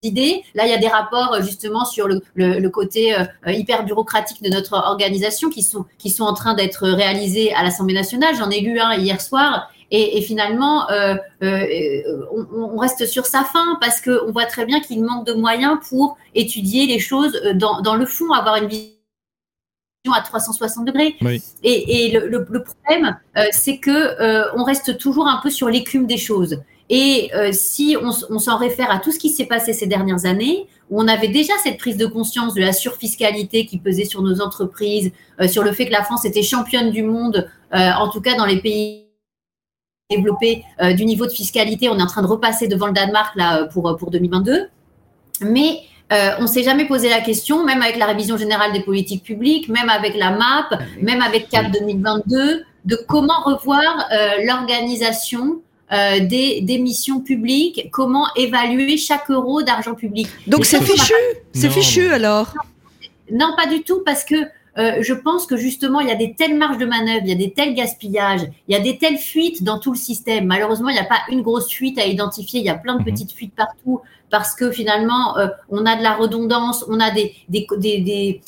idées. 0.02 0.44
Là, 0.54 0.66
il 0.66 0.70
y 0.70 0.74
a 0.74 0.78
des 0.78 0.88
rapports 0.88 1.32
euh, 1.32 1.40
justement 1.40 1.86
sur 1.86 2.06
le, 2.06 2.68
côté 2.68 3.16
euh, 3.18 3.24
hyper 3.46 3.86
bureaucratique 3.86 4.42
de 4.42 4.50
notre 4.50 4.74
organisation 4.74 5.48
qui 5.48 5.62
sont, 5.62 5.86
qui 5.96 6.10
sont 6.10 6.24
en 6.24 6.34
train 6.34 6.52
d'être 6.52 6.86
réalisés 6.86 7.54
à 7.54 7.62
l'Assemblée 7.62 7.94
nationale. 7.94 8.36
J'en 8.36 8.50
ai 8.50 8.60
lu 8.60 8.78
un 8.78 8.94
hier 8.94 9.20
soir. 9.22 9.70
Et, 9.90 10.22
finalement, 10.22 10.88
on, 11.40 12.76
reste 12.78 13.06
sur 13.06 13.26
sa 13.26 13.44
fin 13.44 13.78
parce 13.80 14.00
qu'on 14.00 14.32
voit 14.32 14.46
très 14.46 14.66
bien 14.66 14.80
qu'il 14.80 15.04
manque 15.04 15.24
de 15.24 15.34
moyens 15.34 15.78
pour 15.88 16.16
étudier 16.34 16.86
les 16.86 16.98
choses 16.98 17.40
dans 17.54 17.94
le 17.94 18.04
fond, 18.04 18.32
avoir 18.32 18.56
une 18.56 18.66
vision 18.66 19.03
à 20.12 20.20
360 20.20 20.84
degrés. 20.84 21.16
Et, 21.62 22.12
le, 22.12 22.44
problème, 22.44 23.16
euh, 23.36 23.44
c'est 23.52 23.78
que 23.78 23.90
euh, 23.90 24.44
on 24.56 24.64
reste 24.64 24.98
toujours 24.98 25.26
un 25.26 25.40
peu 25.42 25.50
sur 25.50 25.68
l'écume 25.68 26.06
des 26.06 26.18
choses. 26.18 26.60
Et 26.90 27.30
euh, 27.34 27.50
si 27.52 27.96
on, 28.00 28.38
s'en 28.38 28.58
réfère 28.58 28.90
à 28.90 28.98
tout 28.98 29.10
ce 29.10 29.18
qui 29.18 29.30
s'est 29.30 29.46
passé 29.46 29.72
ces 29.72 29.86
dernières 29.86 30.26
années, 30.26 30.66
où 30.90 31.00
on 31.00 31.08
avait 31.08 31.28
déjà 31.28 31.54
cette 31.62 31.78
prise 31.78 31.96
de 31.96 32.04
conscience 32.04 32.52
de 32.52 32.60
la 32.60 32.74
surfiscalité 32.74 33.64
qui 33.64 33.78
pesait 33.78 34.04
sur 34.04 34.20
nos 34.20 34.42
entreprises, 34.42 35.10
sur 35.48 35.62
le 35.62 35.72
fait 35.72 35.86
que 35.86 35.92
la 35.92 36.04
France 36.04 36.26
était 36.26 36.42
championne 36.42 36.90
du 36.90 37.02
monde, 37.02 37.48
en 37.72 38.10
tout 38.10 38.20
cas 38.20 38.36
dans 38.36 38.44
les 38.44 38.60
pays 38.60 39.06
développés 40.10 40.62
du 40.94 41.06
niveau 41.06 41.24
de 41.24 41.32
fiscalité, 41.32 41.88
on 41.88 41.98
est 41.98 42.02
en 42.02 42.06
train 42.06 42.20
de 42.20 42.26
repasser 42.26 42.68
devant 42.68 42.86
le 42.86 42.92
Danemark 42.92 43.34
là 43.34 43.64
pour 43.64 43.96
pour 43.96 44.10
2022. 44.10 44.68
Mais 45.40 45.80
euh, 46.12 46.32
on 46.38 46.42
ne 46.42 46.46
s'est 46.46 46.62
jamais 46.62 46.86
posé 46.86 47.08
la 47.08 47.20
question, 47.20 47.64
même 47.64 47.82
avec 47.82 47.96
la 47.96 48.06
révision 48.06 48.36
générale 48.36 48.72
des 48.72 48.80
politiques 48.80 49.22
publiques, 49.22 49.68
même 49.68 49.88
avec 49.88 50.14
la 50.16 50.30
MAP, 50.30 50.66
ah 50.72 50.78
même 51.00 51.22
avec 51.22 51.48
CAP 51.48 51.70
2022, 51.72 52.64
de 52.84 52.98
comment 53.08 53.40
revoir 53.44 54.06
euh, 54.12 54.44
l'organisation 54.44 55.62
euh, 55.92 56.20
des, 56.20 56.78
missions 56.78 57.20
publiques, 57.20 57.88
comment 57.90 58.26
évaluer 58.36 58.96
chaque 58.96 59.30
euro 59.30 59.62
d'argent 59.62 59.94
public. 59.94 60.28
Donc 60.46 60.66
c'est 60.66 60.82
fichu, 60.82 61.14
c'est 61.52 61.70
fichu 61.70 62.08
alors. 62.08 62.52
Non, 63.32 63.54
pas 63.56 63.66
du 63.66 63.82
tout, 63.82 64.02
parce 64.04 64.24
que 64.24 64.36
je 64.76 65.14
pense 65.14 65.46
que 65.46 65.56
justement, 65.56 66.00
il 66.00 66.08
y 66.08 66.12
a 66.12 66.16
des 66.16 66.34
telles 66.34 66.56
marges 66.56 66.78
de 66.78 66.86
manœuvre, 66.86 67.22
il 67.24 67.28
y 67.28 67.32
a 67.32 67.36
des 67.36 67.52
tels 67.52 67.74
gaspillages, 67.74 68.42
il 68.68 68.74
y 68.74 68.76
a 68.76 68.80
des 68.80 68.98
telles 68.98 69.18
fuites 69.18 69.62
dans 69.62 69.78
tout 69.78 69.92
le 69.92 69.98
système. 69.98 70.46
Malheureusement, 70.46 70.88
il 70.88 70.94
n'y 70.94 70.98
a 70.98 71.04
pas 71.04 71.20
une 71.30 71.42
grosse 71.42 71.70
fuite 71.70 71.98
à 71.98 72.06
identifier, 72.06 72.60
il 72.60 72.66
y 72.66 72.70
a 72.70 72.74
plein 72.74 72.94
de 72.94 73.00
mhm. 73.00 73.04
petites 73.04 73.32
fuites 73.32 73.54
partout 73.54 74.00
parce 74.30 74.56
que 74.56 74.72
finalement, 74.72 75.38
euh, 75.38 75.46
on 75.68 75.86
a 75.86 75.96
de 75.96 76.02
la 76.02 76.14
redondance, 76.14 76.84
on 76.88 76.98
a 76.98 77.12
des, 77.12 77.36
des, 77.48 77.68
des, 77.78 78.40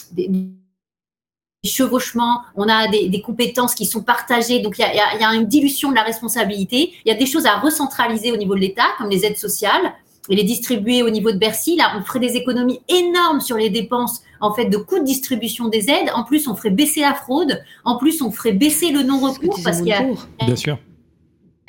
chevauchements, 1.64 2.42
on 2.56 2.68
a 2.68 2.88
des, 2.88 3.20
compétences 3.20 3.74
qui 3.74 3.86
sont 3.86 4.02
partagées, 4.02 4.60
donc 4.60 4.78
il 4.78 4.82
y, 4.82 5.24
a, 5.24 5.34
une 5.34 5.46
dilution 5.46 5.90
de 5.90 5.94
la 5.94 6.02
responsabilité. 6.02 6.92
Il 7.04 7.08
y 7.08 7.14
a 7.14 7.18
des 7.18 7.26
choses 7.26 7.46
à 7.46 7.58
recentraliser 7.58 8.32
au 8.32 8.36
niveau 8.36 8.54
de 8.54 8.60
l'État, 8.60 8.86
comme 8.98 9.10
les 9.10 9.24
aides 9.24 9.38
sociales, 9.38 9.92
les 10.34 10.44
distribuer 10.44 11.02
au 11.02 11.10
niveau 11.10 11.30
de 11.30 11.38
Bercy. 11.38 11.76
Là, 11.76 11.92
on 11.96 12.02
ferait 12.02 12.20
des 12.20 12.36
économies 12.36 12.80
énormes 12.88 13.40
sur 13.40 13.56
les 13.56 13.70
dépenses 13.70 14.22
en 14.40 14.52
fait 14.52 14.66
de 14.66 14.76
coûts 14.76 14.98
de 14.98 15.04
distribution 15.04 15.68
des 15.68 15.88
aides. 15.90 16.10
En 16.14 16.24
plus, 16.24 16.48
on 16.48 16.56
ferait 16.56 16.70
baisser 16.70 17.00
la 17.00 17.14
fraude. 17.14 17.62
En 17.84 17.96
plus, 17.96 18.22
on 18.22 18.30
ferait 18.30 18.52
baisser 18.52 18.90
le 18.90 19.02
non-recours 19.02 19.58
parce 19.62 19.78
qu'il 19.78 19.88
y 19.88 19.92
a, 19.92 20.04
bien 20.44 20.56
sûr, 20.56 20.78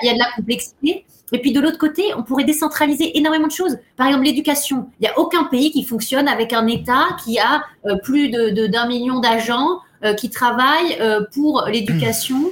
il 0.01 0.07
y 0.07 0.09
a 0.09 0.13
de 0.13 0.19
la 0.19 0.31
complexité. 0.35 1.05
Et 1.33 1.39
puis 1.39 1.51
de 1.51 1.59
l'autre 1.59 1.77
côté, 1.77 2.03
on 2.15 2.23
pourrait 2.23 2.45
décentraliser 2.45 3.17
énormément 3.17 3.47
de 3.47 3.51
choses. 3.51 3.77
Par 3.97 4.07
exemple, 4.07 4.25
l'éducation. 4.25 4.89
Il 4.99 5.03
n'y 5.03 5.07
a 5.09 5.19
aucun 5.19 5.43
pays 5.43 5.71
qui 5.71 5.83
fonctionne 5.83 6.27
avec 6.27 6.53
un 6.53 6.67
État 6.67 7.07
qui 7.23 7.37
a 7.37 7.63
euh, 7.85 7.97
plus 7.97 8.29
de 8.29 8.67
d'un 8.67 8.87
million 8.87 9.19
d'agents 9.19 9.81
euh, 10.03 10.13
qui 10.13 10.29
travaillent 10.29 10.97
euh, 11.01 11.21
pour 11.33 11.65
l'éducation. 11.67 12.51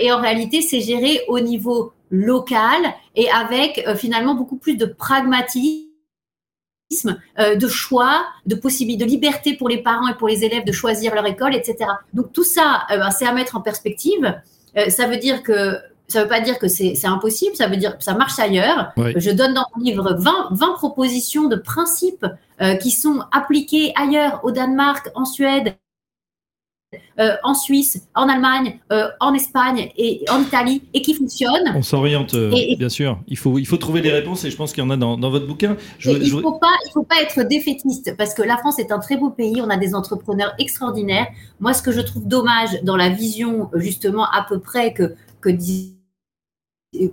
et 0.00 0.12
en 0.12 0.20
réalité, 0.20 0.62
c'est 0.62 0.80
géré 0.80 1.22
au 1.26 1.40
niveau 1.40 1.93
local 2.10 2.80
et 3.14 3.30
avec 3.30 3.84
finalement 3.96 4.34
beaucoup 4.34 4.56
plus 4.56 4.76
de 4.76 4.86
pragmatisme 4.86 5.88
de 7.38 7.68
choix, 7.68 8.24
de 8.46 8.54
possibilité, 8.54 9.04
de 9.04 9.10
liberté 9.10 9.56
pour 9.56 9.68
les 9.68 9.82
parents 9.82 10.08
et 10.08 10.14
pour 10.14 10.28
les 10.28 10.44
élèves 10.44 10.64
de 10.64 10.72
choisir 10.72 11.14
leur 11.14 11.26
école, 11.26 11.54
etc. 11.54 11.90
Donc 12.12 12.32
tout 12.32 12.44
ça, 12.44 12.84
ben, 12.88 13.10
c'est 13.10 13.26
à 13.26 13.32
mettre 13.32 13.56
en 13.56 13.60
perspective. 13.60 14.34
ça 14.88 15.06
veut 15.08 15.16
dire 15.16 15.42
que 15.42 15.78
ça 16.08 16.18
ne 16.18 16.24
veut 16.24 16.28
pas 16.28 16.40
dire 16.40 16.58
que 16.58 16.68
c'est 16.68 17.06
impossible, 17.06 17.56
ça 17.56 17.66
veut 17.66 17.76
dire 17.76 17.96
que 17.96 18.04
ça 18.04 18.14
marche 18.14 18.38
ailleurs. 18.38 18.92
Je 18.96 19.30
donne 19.30 19.54
dans 19.54 19.64
mon 19.74 19.82
livre 19.82 20.14
20, 20.18 20.48
20 20.52 20.74
propositions 20.74 21.48
de 21.48 21.56
principes 21.56 22.26
euh, 22.60 22.76
qui 22.76 22.90
sont 22.90 23.22
appliqués 23.32 23.92
ailleurs, 23.96 24.40
au 24.44 24.50
Danemark, 24.50 25.10
en 25.14 25.24
Suède, 25.24 25.74
euh, 27.18 27.36
en 27.42 27.54
Suisse, 27.54 28.06
en 28.14 28.28
Allemagne, 28.28 28.78
euh, 28.92 29.08
en 29.20 29.34
Espagne 29.34 29.90
et 29.96 30.24
en 30.30 30.42
Italie 30.42 30.82
et 30.92 31.02
qui 31.02 31.14
fonctionnent. 31.14 31.72
On 31.74 31.82
s'oriente, 31.82 32.34
bien 32.78 32.88
sûr. 32.88 33.18
Il 33.28 33.38
faut, 33.38 33.58
il 33.58 33.66
faut 33.66 33.76
trouver 33.76 34.00
des 34.00 34.10
réponses 34.10 34.44
et 34.44 34.50
je 34.50 34.56
pense 34.56 34.72
qu'il 34.72 34.82
y 34.82 34.86
en 34.86 34.90
a 34.90 34.96
dans, 34.96 35.16
dans 35.16 35.30
votre 35.30 35.46
bouquin. 35.46 35.76
il 36.04 36.18
ne 36.18 36.40
faut, 36.40 36.58
pas, 36.58 36.72
faut 36.92 37.02
pas 37.02 37.20
être 37.22 37.46
défaitiste 37.48 38.16
parce 38.16 38.34
que 38.34 38.42
la 38.42 38.56
France 38.56 38.78
est 38.78 38.92
un 38.92 38.98
très 38.98 39.16
beau 39.16 39.30
pays, 39.30 39.60
on 39.60 39.70
a 39.70 39.76
des 39.76 39.94
entrepreneurs 39.94 40.54
extraordinaires. 40.58 41.26
Moi, 41.60 41.74
ce 41.74 41.82
que 41.82 41.92
je 41.92 42.00
trouve 42.00 42.26
dommage 42.26 42.82
dans 42.82 42.96
la 42.96 43.08
vision, 43.08 43.70
justement, 43.74 44.24
à 44.24 44.44
peu 44.48 44.58
près 44.58 44.92
que 44.92 45.14
que, 45.44 45.50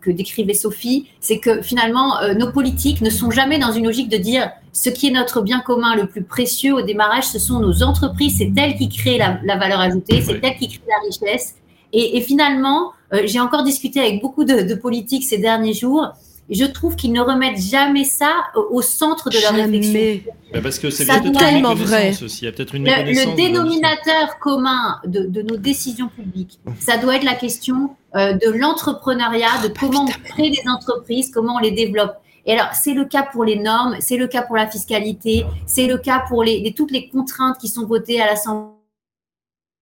que 0.01 0.11
décrivait 0.11 0.53
Sophie, 0.53 1.07
c'est 1.19 1.39
que 1.39 1.61
finalement, 1.61 2.19
euh, 2.19 2.33
nos 2.33 2.51
politiques 2.51 3.01
ne 3.01 3.09
sont 3.09 3.31
jamais 3.31 3.59
dans 3.59 3.71
une 3.71 3.85
logique 3.85 4.09
de 4.09 4.17
dire 4.17 4.51
ce 4.73 4.89
qui 4.89 5.07
est 5.07 5.11
notre 5.11 5.41
bien 5.41 5.59
commun 5.59 5.95
le 5.95 6.07
plus 6.07 6.23
précieux 6.23 6.73
au 6.73 6.81
démarrage, 6.81 7.25
ce 7.25 7.39
sont 7.39 7.59
nos 7.59 7.83
entreprises, 7.83 8.37
c'est 8.37 8.51
elles 8.57 8.75
qui 8.75 8.89
créent 8.89 9.17
la, 9.17 9.57
valeur 9.57 9.79
ajoutée, 9.79 10.21
c'est 10.21 10.39
elles 10.41 10.57
qui 10.57 10.67
créent 10.67 10.81
la 10.87 11.09
richesse. 11.09 11.55
Et, 11.93 12.21
finalement, 12.21 12.93
euh, 13.13 13.23
j'ai 13.25 13.41
encore 13.41 13.63
discuté 13.63 13.99
avec 13.99 14.21
beaucoup 14.21 14.45
de 14.45 14.73
politiques 14.75 15.25
ces 15.25 15.37
derniers 15.37 15.73
jours 15.73 16.13
je 16.51 16.65
trouve 16.65 16.95
qu'ils 16.95 17.13
ne 17.13 17.21
remettent 17.21 17.61
jamais 17.61 18.03
ça 18.03 18.31
au 18.69 18.81
centre 18.81 19.29
de 19.29 19.41
leur 19.41 19.53
réflexion. 19.53 20.33
parce 20.61 20.79
que 20.79 20.89
c'est 20.89 21.05
tellement 21.05 21.73
vrai. 21.73 22.11
Il 22.11 22.43
y 22.43 22.47
a 22.47 22.51
peut-être 22.51 22.75
une 22.75 22.85
le, 22.85 23.35
dénominateur 23.35 24.37
commun 24.39 24.99
de, 25.05 25.41
nos 25.41 25.57
décisions 25.57 26.09
publiques, 26.09 26.59
ça 26.79 26.97
doit 26.97 27.15
être 27.15 27.23
la 27.23 27.35
question 27.35 27.95
euh, 28.15 28.33
de 28.33 28.49
l'entrepreneuriat, 28.51 29.61
de 29.63 29.69
comment 29.69 30.03
on 30.03 30.07
crée 30.07 30.49
des 30.49 30.67
entreprises, 30.67 31.31
comment 31.33 31.55
on 31.55 31.59
les 31.59 31.71
développe. 31.71 32.15
Et 32.45 32.53
alors, 32.53 32.73
c'est 32.73 32.93
le 32.93 33.05
cas 33.05 33.23
pour 33.23 33.45
les 33.45 33.57
normes, 33.57 33.95
c'est 33.99 34.17
le 34.17 34.27
cas 34.27 34.41
pour 34.41 34.55
la 34.57 34.67
fiscalité, 34.67 35.45
c'est 35.65 35.87
le 35.87 35.97
cas 35.97 36.23
pour 36.27 36.43
les, 36.43 36.73
toutes 36.75 36.91
les 36.91 37.07
contraintes 37.07 37.57
qui 37.59 37.67
sont 37.67 37.85
votées 37.85 38.19
à 38.19 38.25
l'Assemblée 38.25 38.73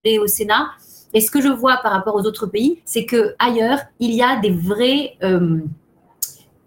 et 0.04 0.20
au 0.20 0.28
Sénat. 0.28 0.70
Et 1.14 1.22
ce 1.22 1.32
que 1.32 1.42
je 1.42 1.48
vois 1.48 1.78
par 1.78 1.92
rapport 1.92 2.16
aux 2.16 2.26
autres 2.26 2.46
pays, 2.46 2.82
c'est 2.86 3.06
que 3.06 3.34
ailleurs, 3.40 3.80
il 4.00 4.14
y 4.14 4.22
a 4.22 4.40
des 4.40 4.52
vrais 4.52 5.18
euh, 5.24 5.62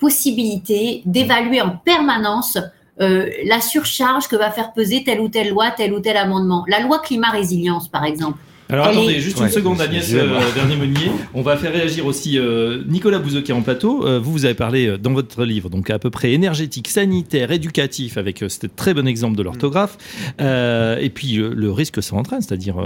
possibilité 0.02 1.02
d'évaluer 1.06 1.62
en 1.62 1.71
permanence 1.71 2.59
euh, 3.00 3.30
la 3.44 3.61
surcharge 3.61 4.26
que 4.26 4.35
va 4.35 4.50
faire 4.50 4.73
peser 4.73 5.04
telle 5.04 5.21
ou 5.21 5.28
telle 5.28 5.50
loi, 5.50 5.71
tel 5.71 5.94
ou 5.94 6.00
tel 6.00 6.16
amendement. 6.16 6.64
La 6.66 6.80
loi 6.80 6.99
climat 6.99 7.30
résilience, 7.30 7.87
par 7.88 8.04
exemple. 8.04 8.38
Alors 8.73 8.87
attendez, 8.87 9.21
juste 9.21 9.38
une 9.38 9.50
seconde, 9.50 9.83
Agnès 9.83 10.14
euh, 10.14 10.38
Vernier-Meunier. 10.55 11.12
On 11.35 11.43
va 11.43 11.59
faire 11.59 11.73
réagir 11.73 12.07
aussi 12.07 12.38
euh, 12.38 12.83
Nicolas 12.88 13.19
Bouzeux 13.19 13.43
qui 13.43 13.50
est 13.50 13.55
en 13.55 13.61
plateau. 13.61 14.07
Euh, 14.07 14.19
vous, 14.19 14.33
vous 14.33 14.45
avez 14.47 14.55
parlé 14.55 14.97
dans 14.97 15.12
votre 15.12 15.45
livre, 15.45 15.69
donc 15.69 15.91
à 15.91 15.99
peu 15.99 16.09
près 16.09 16.33
énergétique, 16.33 16.88
sanitaire, 16.88 17.52
éducatif, 17.52 18.17
avec 18.17 18.43
ce 18.49 18.67
très 18.67 18.95
bon 18.95 19.07
exemple 19.07 19.37
de 19.37 19.43
l'orthographe. 19.43 19.99
et 20.38 21.11
puis 21.14 21.35
le, 21.35 21.71
risque 21.71 21.95
que 21.95 22.00
ça 22.00 22.17
entraîne, 22.17 22.41
c'est-à-dire 22.41 22.76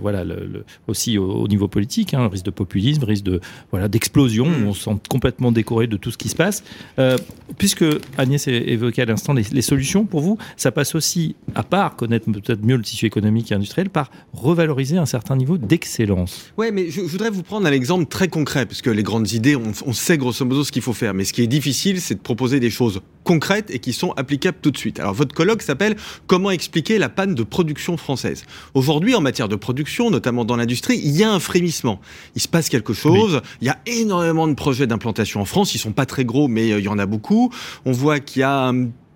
voilà, 0.00 0.24
le, 0.24 0.64
aussi 0.88 1.18
au, 1.18 1.46
niveau 1.46 1.68
politique, 1.68 2.14
hein, 2.14 2.28
risque 2.28 2.44
de 2.44 2.50
populisme, 2.50 3.04
risque 3.04 3.24
de 3.24 3.40
voilà 3.70 3.86
d'explosion. 3.86 4.46
Mm. 4.46 4.66
On 4.66 4.74
se 4.74 4.82
sent 4.82 4.96
complètement 5.08 5.52
décoré 5.52 5.86
de 5.86 5.96
tout 5.96 6.10
ce 6.10 6.18
qui 6.18 6.30
se 6.30 6.36
passe. 6.36 6.64
puisque 7.58 7.84
Agnès 8.18 8.48
évoquait 8.48 9.02
à 9.02 9.06
l'instant 9.06 9.34
les, 9.34 9.44
les, 9.52 9.62
solutions 9.62 10.04
pour 10.04 10.20
vous, 10.20 10.36
ça 10.56 10.72
passe 10.72 10.96
aussi, 10.96 11.36
à 11.54 11.62
part 11.62 11.94
connaître 11.94 12.28
peut-être 12.30 12.64
mieux 12.64 12.76
le 12.76 12.82
tissu 12.82 13.06
économique 13.06 13.52
et 13.52 13.54
industriel, 13.54 13.88
par 13.88 14.10
revaloriser 14.32 14.96
un 14.98 15.06
certain 15.12 15.36
niveau 15.36 15.58
d'excellence. 15.58 16.52
Oui, 16.56 16.68
mais 16.72 16.90
je, 16.90 17.02
voudrais 17.02 17.28
vous 17.28 17.42
prendre 17.42 17.66
un 17.66 17.72
exemple 17.72 18.06
très 18.06 18.28
concret, 18.28 18.64
parce 18.64 18.80
que 18.80 18.88
les 18.88 19.02
grandes 19.02 19.30
idées, 19.32 19.56
on, 19.56 19.92
sait 19.92 20.16
grosso 20.16 20.42
modo 20.46 20.64
ce 20.64 20.72
qu'il 20.72 20.80
faut 20.80 20.94
faire. 20.94 21.12
Mais 21.12 21.24
ce 21.24 21.34
qui 21.34 21.42
est 21.42 21.46
difficile, 21.46 22.00
c'est 22.00 22.14
de 22.14 22.20
proposer 22.20 22.60
des 22.60 22.70
choses 22.70 23.02
concrètes 23.24 23.70
et 23.70 23.78
qui 23.78 23.92
sont 23.92 24.12
applicables 24.12 24.56
tout 24.62 24.70
de 24.70 24.78
suite. 24.78 25.00
Alors, 25.00 25.12
votre 25.12 25.34
colloque 25.34 25.60
s'appelle 25.60 25.96
Comment 26.26 26.50
expliquer 26.50 26.96
la 26.96 27.10
panne 27.10 27.34
de 27.34 27.42
production 27.42 27.98
française? 27.98 28.44
Aujourd'hui, 28.72 29.14
en 29.14 29.20
matière 29.20 29.48
de 29.48 29.56
production, 29.56 30.10
notamment 30.10 30.46
dans 30.46 30.56
l'industrie, 30.56 30.98
il 31.04 31.14
y 31.14 31.22
a 31.22 31.30
un 31.30 31.40
frémissement. 31.40 32.00
Il 32.34 32.40
se 32.40 32.48
passe 32.48 32.70
quelque 32.70 32.94
chose. 32.94 33.42
Il 33.60 33.66
y 33.66 33.70
a 33.70 33.78
énormément 33.84 34.48
de 34.48 34.54
projets 34.54 34.86
d'implantation 34.86 35.42
en 35.42 35.44
France. 35.44 35.74
Ils 35.74 35.78
sont 35.78 35.92
pas 35.92 36.06
très 36.06 36.24
gros, 36.24 36.48
mais 36.48 36.72
euh, 36.72 36.78
il 36.78 36.84
y 36.84 36.88
en 36.88 36.98
a 36.98 37.06
beaucoup. 37.06 37.52
On 37.84 37.92
voit 37.92 38.18
qu'il 38.18 38.40
y 38.40 38.44
a 38.44 38.72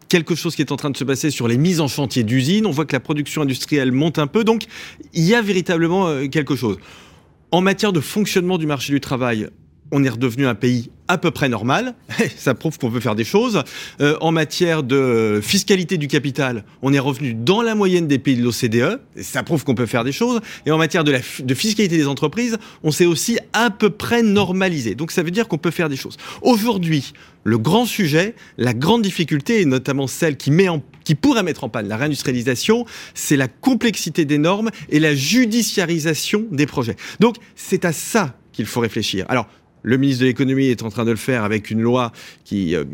quelque 0.09 0.35
chose 0.35 0.55
qui 0.55 0.63
est 0.63 0.73
en 0.73 0.77
train 0.77 0.91
de 0.91 0.97
se 0.97 1.05
passer 1.05 1.31
sur 1.31 1.49
les 1.49 1.59
mises 1.59 1.81
en 1.81 1.89
chantier 1.89 2.23
d'usines. 2.23 2.67
On 2.67 2.71
voit 2.71 2.85
que 2.85 2.95
la 2.95 3.01
production 3.01 3.43
industrielle 3.43 3.93
monte 3.93 4.19
un 4.19 4.27
peu. 4.27 4.45
Donc, 4.45 4.65
il 5.13 5.25
y 5.25 5.35
a 5.35 5.43
véritablement 5.43 6.09
euh, 6.09 6.29
quelque 6.29 6.57
chose. 6.57 6.79
En 7.51 7.61
matière 7.61 7.93
de 7.93 8.01
fonctionnement 8.01 8.59
du 8.59 8.67
marché 8.67 8.93
du 8.93 9.01
travail, 9.01 9.49
on 9.93 10.03
est 10.03 10.09
redevenu 10.09 10.47
un 10.47 10.55
pays 10.55 10.91
à 11.09 11.19
peu 11.19 11.31
près 11.31 11.49
normal. 11.49 11.95
Ça 12.37 12.55
prouve 12.55 12.79
qu'on 12.79 12.91
peut 12.91 13.01
faire 13.01 13.15
des 13.15 13.25
choses. 13.25 13.63
Euh, 14.01 14.17
en 14.21 14.33
matière 14.33 14.83
de 14.83 15.41
fiscalité 15.43 15.97
du 15.97 16.09
capital, 16.09 16.65
on 16.83 16.93
est 16.93 16.99
revenu 16.99 17.35
dans 17.35 17.63
la 17.63 17.75
moyenne 17.75 18.09
des 18.09 18.19
pays 18.19 18.37
de 18.37 18.43
l'OCDE. 18.43 19.01
Ça 19.23 19.43
prouve 19.43 19.65
qu'on 19.65 19.75
peut 19.75 19.87
faire 19.87 20.05
des 20.05 20.13
choses. 20.13 20.41
Et 20.67 20.71
en 20.71 20.79
matière 20.79 21.05
de, 21.05 21.15
de 21.41 21.55
fiscalité 21.55 21.97
des 21.97 22.09
entreprises, 22.09 22.59
on 22.83 22.91
s'est 22.91 23.07
aussi 23.07 23.39
à 23.53 23.71
peu 23.71 23.91
près 23.91 24.23
normalisé. 24.23 24.95
Donc 24.95 25.13
ça 25.13 25.23
veut 25.23 25.31
dire 25.31 25.47
qu'on 25.47 25.59
peut 25.59 25.71
faire 25.71 25.89
des 25.89 25.97
choses. 25.97 26.17
Aujourd'hui, 26.43 27.13
le 27.47 27.59
grand 27.59 27.87
sujet, 27.87 28.35
la 28.59 28.75
grande 28.75 29.03
difficulté, 29.03 29.61
et 29.61 29.65
notamment 29.67 30.09
celle 30.09 30.37
qui, 30.37 30.51
pourrait 31.15 31.45
mettre 31.45 31.63
en 31.63 31.69
panne 31.69 31.87
la 31.87 31.97
réindustrialisation, 31.97 32.85
c'est 33.15 33.37
la 33.37 33.47
complexité 33.47 34.25
des 34.25 34.37
normes 34.37 34.71
et 34.91 34.99
la 34.99 35.15
judiciarisation 35.15 36.45
des 36.51 36.67
projets. 36.67 36.97
Donc 37.21 37.37
c'est 37.55 37.85
à 37.85 37.93
ça 37.93 38.37
qu'il 38.53 38.67
faut 38.67 38.81
réfléchir. 38.81 39.27
Alors, 39.29 39.47
le 39.87 39.99
ministre 39.99 40.23
de 40.23 40.27
l'économie 40.27 40.67
est 40.67 40.83
en 40.83 40.91
train 40.91 41.05
de 41.05 41.13
le 41.13 41.17
faire 41.17 41.45
avec 41.45 41.71
une 41.71 41.81
loi 41.81 42.11
qui 42.45 42.75
euh, 42.75 42.85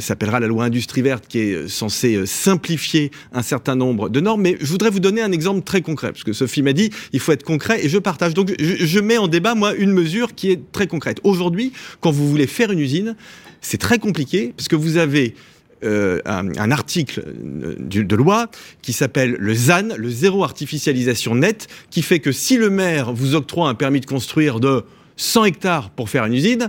s'appellera 0.00 0.40
la 0.40 0.48
loi 0.48 0.64
industrie 0.64 1.00
verte, 1.00 1.24
qui 1.28 1.38
est 1.38 1.68
censée 1.68 2.16
euh, 2.16 2.26
simplifier 2.26 3.12
un 3.32 3.42
certain 3.42 3.76
nombre 3.76 4.08
de 4.08 4.18
normes. 4.18 4.42
Mais 4.42 4.56
je 4.60 4.66
voudrais 4.66 4.90
vous 4.90 4.98
donner 4.98 5.22
un 5.22 5.30
exemple 5.30 5.62
très 5.62 5.80
concret, 5.80 6.10
parce 6.10 6.24
que 6.24 6.32
Sophie 6.32 6.62
m'a 6.62 6.72
dit, 6.72 6.90
il 7.12 7.20
faut 7.20 7.30
être 7.30 7.44
concret, 7.44 7.84
et 7.84 7.88
je 7.88 7.98
partage. 7.98 8.34
Donc 8.34 8.52
je, 8.58 8.98
mets 8.98 9.16
en 9.16 9.28
débat, 9.28 9.54
moi, 9.54 9.74
une 9.74 9.92
mesure 9.92 10.34
qui 10.34 10.50
est 10.50 10.60
très 10.72 10.88
concrète. 10.88 11.20
Aujourd'hui, 11.22 11.72
quand 12.00 12.10
vous 12.10 12.28
voulez 12.28 12.48
faire 12.48 12.72
une 12.72 12.80
usine, 12.80 13.14
c'est 13.60 13.78
très 13.78 14.00
compliqué, 14.00 14.52
parce 14.56 14.66
que 14.66 14.76
vous 14.76 14.96
avez 14.96 15.36
euh, 15.84 16.18
un, 16.24 16.70
article 16.72 17.24
de 17.38 18.16
loi 18.16 18.50
qui 18.82 18.92
s'appelle 18.92 19.36
le 19.38 19.54
ZAN, 19.54 19.90
le 19.96 20.10
zéro 20.10 20.42
artificialisation 20.42 21.36
net, 21.36 21.68
qui 21.90 22.02
fait 22.02 22.18
que 22.18 22.32
si 22.32 22.56
le 22.56 22.70
maire 22.70 23.12
vous 23.12 23.36
octroie 23.36 23.68
un 23.68 23.74
permis 23.74 24.00
de 24.00 24.06
construire 24.06 24.58
de 24.58 24.84
100 25.20 25.44
hectares 25.44 25.90
pour 25.90 26.08
faire 26.08 26.24
une 26.24 26.34
usine, 26.34 26.68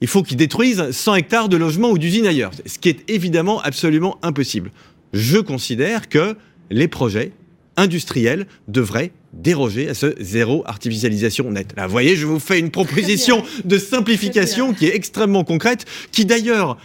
il 0.00 0.08
faut 0.08 0.22
qu'ils 0.22 0.36
détruisent 0.36 0.90
100 0.90 1.14
hectares 1.14 1.48
de 1.48 1.56
logements 1.56 1.90
ou 1.90 1.98
d'usines 1.98 2.26
ailleurs, 2.26 2.50
ce 2.66 2.78
qui 2.78 2.88
est 2.88 3.08
évidemment 3.08 3.60
absolument 3.62 4.18
impossible. 4.22 4.72
Je 5.12 5.38
considère 5.38 6.08
que 6.08 6.36
les 6.70 6.88
projets 6.88 7.32
industriels 7.76 8.46
devraient 8.66 9.12
déroger 9.32 9.88
à 9.88 9.94
ce 9.94 10.14
zéro 10.20 10.62
artificialisation 10.66 11.50
net. 11.50 11.74
Là, 11.76 11.86
vous 11.86 11.92
voyez, 11.92 12.16
je 12.16 12.26
vous 12.26 12.40
fais 12.40 12.58
une 12.58 12.70
proposition 12.70 13.42
de 13.64 13.78
simplification 13.78 14.74
qui 14.74 14.86
est 14.86 14.94
extrêmement 14.94 15.44
concrète, 15.44 15.86
qui 16.10 16.26
d'ailleurs 16.26 16.78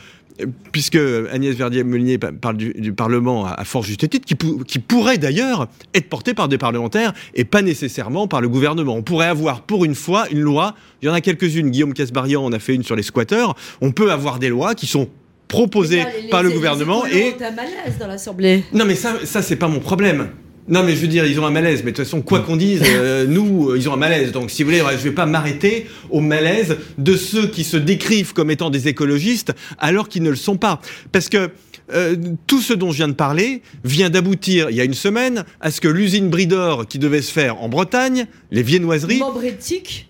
puisque 0.72 1.00
Agnès 1.32 1.56
Verdier-Meunier 1.56 2.17
parle 2.17 2.58
du, 2.58 2.94
Parlement 2.94 3.46
à, 3.46 3.63
fort 3.63 3.84
juste 3.84 4.10
titre, 4.10 4.25
qui, 4.25 4.79
pourrait 4.79 5.17
d'ailleurs 5.17 5.67
être 5.94 6.10
porté 6.10 6.34
par 6.34 6.48
des 6.48 6.58
parlementaires 6.58 7.13
et 7.36 7.44
pas 7.44 7.62
nécessairement 7.62 8.27
par 8.27 8.41
le 8.41 8.50
gouvernement. 8.50 8.96
On 8.96 9.03
pourrait 9.03 9.27
avoir 9.27 9.62
pour 9.62 9.86
une 9.86 9.96
fois 9.96 10.27
une 10.29 10.41
loi, 10.41 10.75
il 11.01 11.08
y 11.08 11.10
en 11.10 11.13
a 11.13 11.22
quelques-unes, 11.22 11.70
Guillaume 11.70 11.94
Casbarian 11.94 12.44
en 12.44 12.51
a 12.51 12.60
fait 12.60 12.75
une 12.75 12.84
sur 12.84 12.96
les 12.96 13.03
squatteurs, 13.03 13.56
on 13.82 13.91
peut 13.91 14.12
avoir 14.12 14.39
des 14.39 14.50
lois 14.50 14.75
qui 14.75 14.88
sont 14.88 15.10
proposées 15.48 16.03
par 16.29 16.44
le 16.44 16.51
gouvernement 16.51 17.06
et... 17.06 17.36
malaise 17.39 17.98
dans 18.00 18.08
l'Assemblée. 18.08 18.63
Non 18.74 18.86
mais 18.86 18.96
ça, 18.96 19.15
ça 19.24 19.41
c'est 19.41 19.56
pas 19.56 19.67
mon 19.67 19.79
problème. 19.79 20.29
Non, 20.68 20.84
mais 20.84 20.96
je 20.96 21.02
veux 21.02 21.08
dire, 21.08 21.26
ils 21.26 21.40
ont 21.40 21.46
un 21.46 21.52
malaise. 21.52 21.82
Mais 21.84 21.92
de 21.92 21.98
toute 21.98 22.06
façon, 22.06 22.22
quoi 22.22 22.42
qu'on 22.42 22.58
dise, 22.58 22.82
euh, 22.86 23.26
nous, 23.28 23.76
ils 23.76 23.88
ont 23.90 23.94
un 23.94 23.98
malaise. 23.98 24.32
Donc, 24.32 24.52
si 24.52 24.64
vous 24.64 24.70
voulez, 24.70 24.84
je 24.92 25.04
vais 25.04 25.12
pas 25.12 25.26
m'arrêter 25.26 25.88
au 26.10 26.20
malaise 26.20 26.78
de 26.98 27.16
ceux 27.16 27.48
qui 27.48 27.64
se 27.64 27.78
décrivent 27.78 28.34
comme 28.34 28.52
étant 28.52 28.70
des 28.70 28.88
écologistes 28.88 29.54
alors 29.78 30.10
qu'ils 30.10 30.24
ne 30.24 30.30
le 30.30 30.36
sont 30.36 30.58
pas. 30.58 30.82
Parce 31.12 31.30
que 31.30 31.52
euh, 31.94 32.16
tout 32.48 32.62
ce 32.62 32.74
dont 32.74 32.92
je 32.92 32.98
viens 32.98 33.08
de 33.08 33.14
parler 33.14 33.62
vient 33.86 34.10
d'aboutir 34.10 34.70
il 34.70 34.76
y 34.76 34.82
a 34.82 34.84
une 34.84 34.94
semaine 34.94 35.46
à 35.62 35.72
ce 35.72 35.80
que 35.80 35.88
l'usine 35.88 36.30
Bridor 36.30 36.86
qui 36.86 37.00
devait 37.00 37.22
se 37.22 37.32
faire 37.32 37.62
en 37.62 37.70
Bretagne, 37.70 38.28
les 38.52 38.62
viennoiseries, 38.62 39.22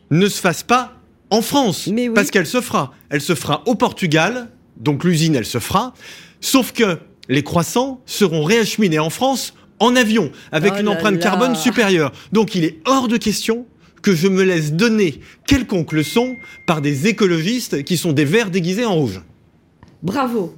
ne 0.10 0.28
se 0.28 0.42
fasse 0.42 0.64
pas 0.64 0.96
en 1.30 1.42
France. 1.42 1.90
Parce 2.16 2.32
qu'elle 2.32 2.48
se 2.48 2.62
fera. 2.62 2.94
Elle 3.10 3.22
se 3.22 3.36
fera 3.36 3.62
au 3.68 3.76
Portugal, 3.76 4.50
donc 4.78 5.04
l'usine, 5.04 5.36
elle 5.36 5.46
se 5.46 5.60
fera. 5.60 5.94
Sauf 6.42 6.72
que 6.72 6.98
les 7.30 7.44
croissants 7.44 8.02
seront 8.06 8.44
réacheminés 8.44 9.00
en 9.00 9.10
France 9.10 9.54
en 9.80 9.96
avion, 9.96 10.32
avec 10.52 10.74
oh 10.76 10.80
une 10.80 10.88
empreinte 10.88 11.20
carbone 11.20 11.56
supérieure. 11.56 12.12
Donc 12.32 12.56
il 12.56 12.64
est 12.64 12.80
hors 12.86 13.08
de 13.08 13.18
question 13.18 13.66
que 14.02 14.16
je 14.16 14.28
me 14.28 14.44
laisse 14.44 14.74
donner 14.74 15.20
quelconque 15.46 15.92
leçon 15.92 16.36
par 16.66 16.82
des 16.82 17.08
écologistes 17.08 17.84
qui 17.84 17.98
sont 17.98 18.14
des 18.14 18.26
verts 18.26 18.52
déguisés 18.52 18.86
en 18.86 18.96
rouge. 18.96 19.22
Bravo. 20.04 20.56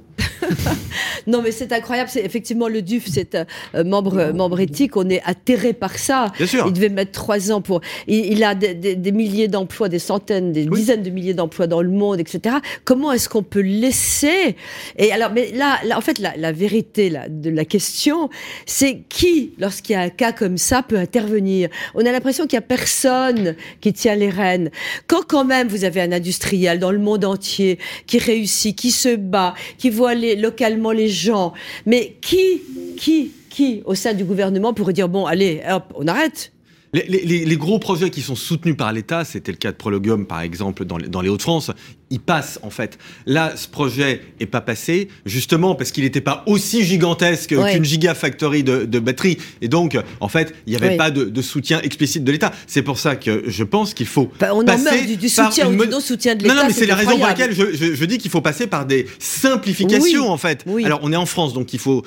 non, 1.26 1.42
mais 1.42 1.52
c'est 1.52 1.72
incroyable. 1.72 2.10
C'est 2.12 2.24
effectivement 2.24 2.68
le 2.68 2.82
DUF, 2.82 3.06
c'est 3.10 3.34
un 3.34 3.46
euh, 3.74 3.84
membre, 3.84 4.32
membre 4.32 4.60
éthique. 4.60 4.96
On 4.96 5.08
est 5.08 5.22
atterré 5.24 5.72
par 5.72 5.98
ça. 5.98 6.32
Bien 6.36 6.46
sûr. 6.46 6.64
Il 6.66 6.72
devait 6.72 6.88
mettre 6.88 7.12
trois 7.12 7.52
ans 7.52 7.60
pour. 7.60 7.80
Il, 8.06 8.42
a 8.44 8.54
des, 8.54 9.12
milliers 9.12 9.48
d'emplois, 9.48 9.88
des 9.88 9.98
centaines, 9.98 10.52
des 10.52 10.66
dizaines 10.66 11.02
de 11.02 11.10
milliers 11.10 11.34
d'emplois 11.34 11.66
dans 11.66 11.82
le 11.82 11.90
monde, 11.90 12.20
etc. 12.20 12.56
Comment 12.84 13.12
est-ce 13.12 13.28
qu'on 13.28 13.42
peut 13.42 13.60
laisser? 13.60 14.56
Et 14.98 15.12
alors, 15.12 15.30
mais 15.32 15.52
là, 15.52 15.78
en 15.96 16.00
fait, 16.00 16.18
la, 16.18 16.52
vérité 16.52 17.12
de 17.28 17.50
la 17.50 17.64
question, 17.64 18.28
c'est 18.66 19.02
qui, 19.08 19.52
lorsqu'il 19.58 19.92
y 19.94 19.96
a 19.96 20.00
un 20.00 20.08
cas 20.08 20.32
comme 20.32 20.58
ça, 20.58 20.82
peut 20.82 20.98
intervenir? 20.98 21.68
On 21.94 22.04
a 22.04 22.12
l'impression 22.12 22.44
qu'il 22.44 22.54
y 22.54 22.58
a 22.58 22.62
personne 22.62 23.54
qui 23.80 23.92
tient 23.92 24.16
les 24.16 24.30
rênes. 24.30 24.70
Quand 25.06 25.22
quand 25.26 25.44
même 25.44 25.68
vous 25.68 25.84
avez 25.84 26.00
un 26.00 26.12
industriel 26.12 26.78
dans 26.78 26.90
le 26.90 26.98
monde 26.98 27.24
entier 27.24 27.78
qui 28.06 28.18
réussit, 28.18 28.76
qui 28.76 28.90
se 28.90 29.14
bat, 29.14 29.54
qui 29.78 29.90
voit 29.90 30.14
localement 30.40 30.92
les 30.92 31.08
gens. 31.08 31.52
Mais 31.86 32.16
qui, 32.20 32.62
qui, 32.96 33.32
qui, 33.48 33.82
au 33.84 33.94
sein 33.94 34.14
du 34.14 34.24
gouvernement, 34.24 34.74
pourrait 34.74 34.92
dire 34.92 35.08
bon, 35.08 35.26
allez, 35.26 35.62
hop, 35.70 35.92
on 35.96 36.06
arrête? 36.06 36.52
Les, 36.92 37.56
gros 37.56 37.78
projets 37.78 38.10
qui 38.10 38.20
sont 38.20 38.34
soutenus 38.34 38.76
par 38.76 38.92
l'État, 38.92 39.24
c'était 39.24 39.52
le 39.52 39.58
cas 39.58 39.70
de 39.70 39.76
Prologium 39.76 40.26
par 40.26 40.40
exemple 40.40 40.84
dans 40.84 41.20
les 41.20 41.28
Hauts-de-France, 41.28 41.70
il 42.10 42.20
passe 42.20 42.58
en 42.62 42.70
fait. 42.70 42.98
Là, 43.24 43.52
ce 43.56 43.68
projet 43.68 44.20
est 44.40 44.46
pas 44.46 44.60
passé 44.60 45.08
justement 45.24 45.74
parce 45.76 45.92
qu'il 45.92 46.04
n'était 46.04 46.20
pas 46.20 46.42
aussi 46.46 46.84
gigantesque 46.84 47.54
qu'une 47.56 47.84
gigafactory 47.84 48.64
de, 48.64 48.84
de 48.84 48.98
batterie 48.98 49.38
et 49.62 49.68
donc 49.68 49.96
en 50.20 50.28
fait 50.28 50.54
il 50.66 50.70
n'y 50.70 50.76
avait 50.76 50.96
pas 50.96 51.10
de, 51.10 51.42
soutien 51.42 51.80
explicite 51.82 52.24
de 52.24 52.32
l'État. 52.32 52.52
C'est 52.66 52.82
pour 52.82 52.98
ça 52.98 53.16
que 53.16 53.44
je 53.46 53.64
pense 53.64 53.94
qu'il 53.94 54.06
faut 54.06 54.30
bah, 54.40 54.50
on 54.52 54.64
passer 54.64 54.88
en 54.88 55.16
du, 55.16 55.28
soutien 55.28 55.68
ou 55.68 55.86
du 55.86 56.00
soutien 56.00 56.34
de 56.34 56.42
l'État. 56.42 56.54
Non, 56.54 56.62
non, 56.62 56.66
mais 56.66 56.74
c'est 56.74 56.86
la 56.86 56.96
raison 56.96 57.16
pour 57.16 57.26
laquelle 57.26 57.54
je, 57.54 58.04
dis 58.04 58.18
qu'il 58.18 58.30
faut 58.30 58.40
passer 58.40 58.66
par 58.66 58.86
des 58.86 59.06
simplifications 59.18 60.30
en 60.30 60.36
fait. 60.36 60.64
Alors 60.84 61.00
on 61.02 61.12
est 61.12 61.16
en 61.16 61.26
France 61.26 61.54
donc 61.54 61.72
il 61.72 61.78
faut 61.78 62.02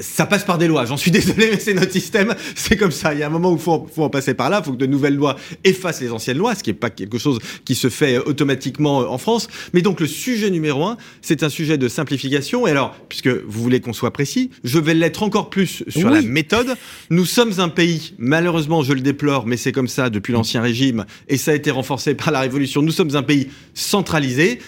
ça 0.00 0.26
passe 0.26 0.44
par 0.44 0.58
des 0.58 0.68
lois. 0.68 0.84
J'en 0.86 0.96
suis 0.96 1.10
désolé 1.18 1.48
mais 1.50 1.58
c'est 1.58 1.74
notre 1.74 1.92
système, 1.92 2.34
c'est 2.54 2.76
comme 2.76 2.92
ça. 2.92 3.12
Il 3.12 3.20
y 3.20 3.22
a 3.24 3.26
un 3.26 3.30
moment 3.30 3.50
où 3.50 3.56
il 3.56 3.60
faut, 3.60 3.86
faut 3.92 4.04
en 4.04 4.10
passer 4.10 4.34
par 4.34 4.50
là. 4.50 4.60
Il 4.62 4.64
faut 4.64 4.72
que 4.72 4.76
de 4.78 4.86
nouvelles 4.86 5.16
lois 5.16 5.36
effacent 5.64 6.00
les 6.00 6.12
anciennes 6.12 6.38
lois, 6.38 6.54
ce 6.54 6.62
qui 6.62 6.70
n'est 6.70 6.74
pas 6.74 6.90
quelque 6.90 7.18
chose 7.18 7.38
qui 7.64 7.74
se 7.74 7.88
fait 7.88 8.18
automatiquement 8.18 8.98
en 8.98 9.18
France. 9.18 9.47
Mais 9.72 9.82
donc 9.82 10.00
le 10.00 10.06
sujet 10.06 10.50
numéro 10.50 10.84
un, 10.84 10.96
c'est 11.22 11.42
un 11.42 11.48
sujet 11.48 11.78
de 11.78 11.88
simplification. 11.88 12.66
Et 12.66 12.70
alors, 12.70 12.94
puisque 13.08 13.28
vous 13.28 13.62
voulez 13.62 13.80
qu'on 13.80 13.92
soit 13.92 14.12
précis, 14.12 14.50
je 14.64 14.78
vais 14.78 14.94
l'être 14.94 15.22
encore 15.22 15.50
plus 15.50 15.84
sur 15.88 16.10
la 16.10 16.22
méthode. 16.22 16.74
Nous 17.10 17.24
sommes 17.24 17.52
un 17.58 17.68
pays, 17.68 18.14
malheureusement, 18.18 18.82
je 18.82 18.92
le 18.92 19.00
déplore, 19.00 19.46
mais 19.46 19.56
c'est 19.56 19.72
comme 19.72 19.88
ça 19.88 20.10
depuis 20.10 20.32
l'Ancien 20.32 20.62
Régime, 20.62 21.04
et 21.28 21.36
ça 21.36 21.52
a 21.52 21.54
été 21.54 21.70
renforcé 21.70 22.14
par 22.14 22.30
la 22.30 22.40
Révolution. 22.40 22.82
Nous 22.82 22.92
sommes 22.92 23.16
un 23.16 23.22
pays 23.22 23.48
centralisé. 23.74 24.58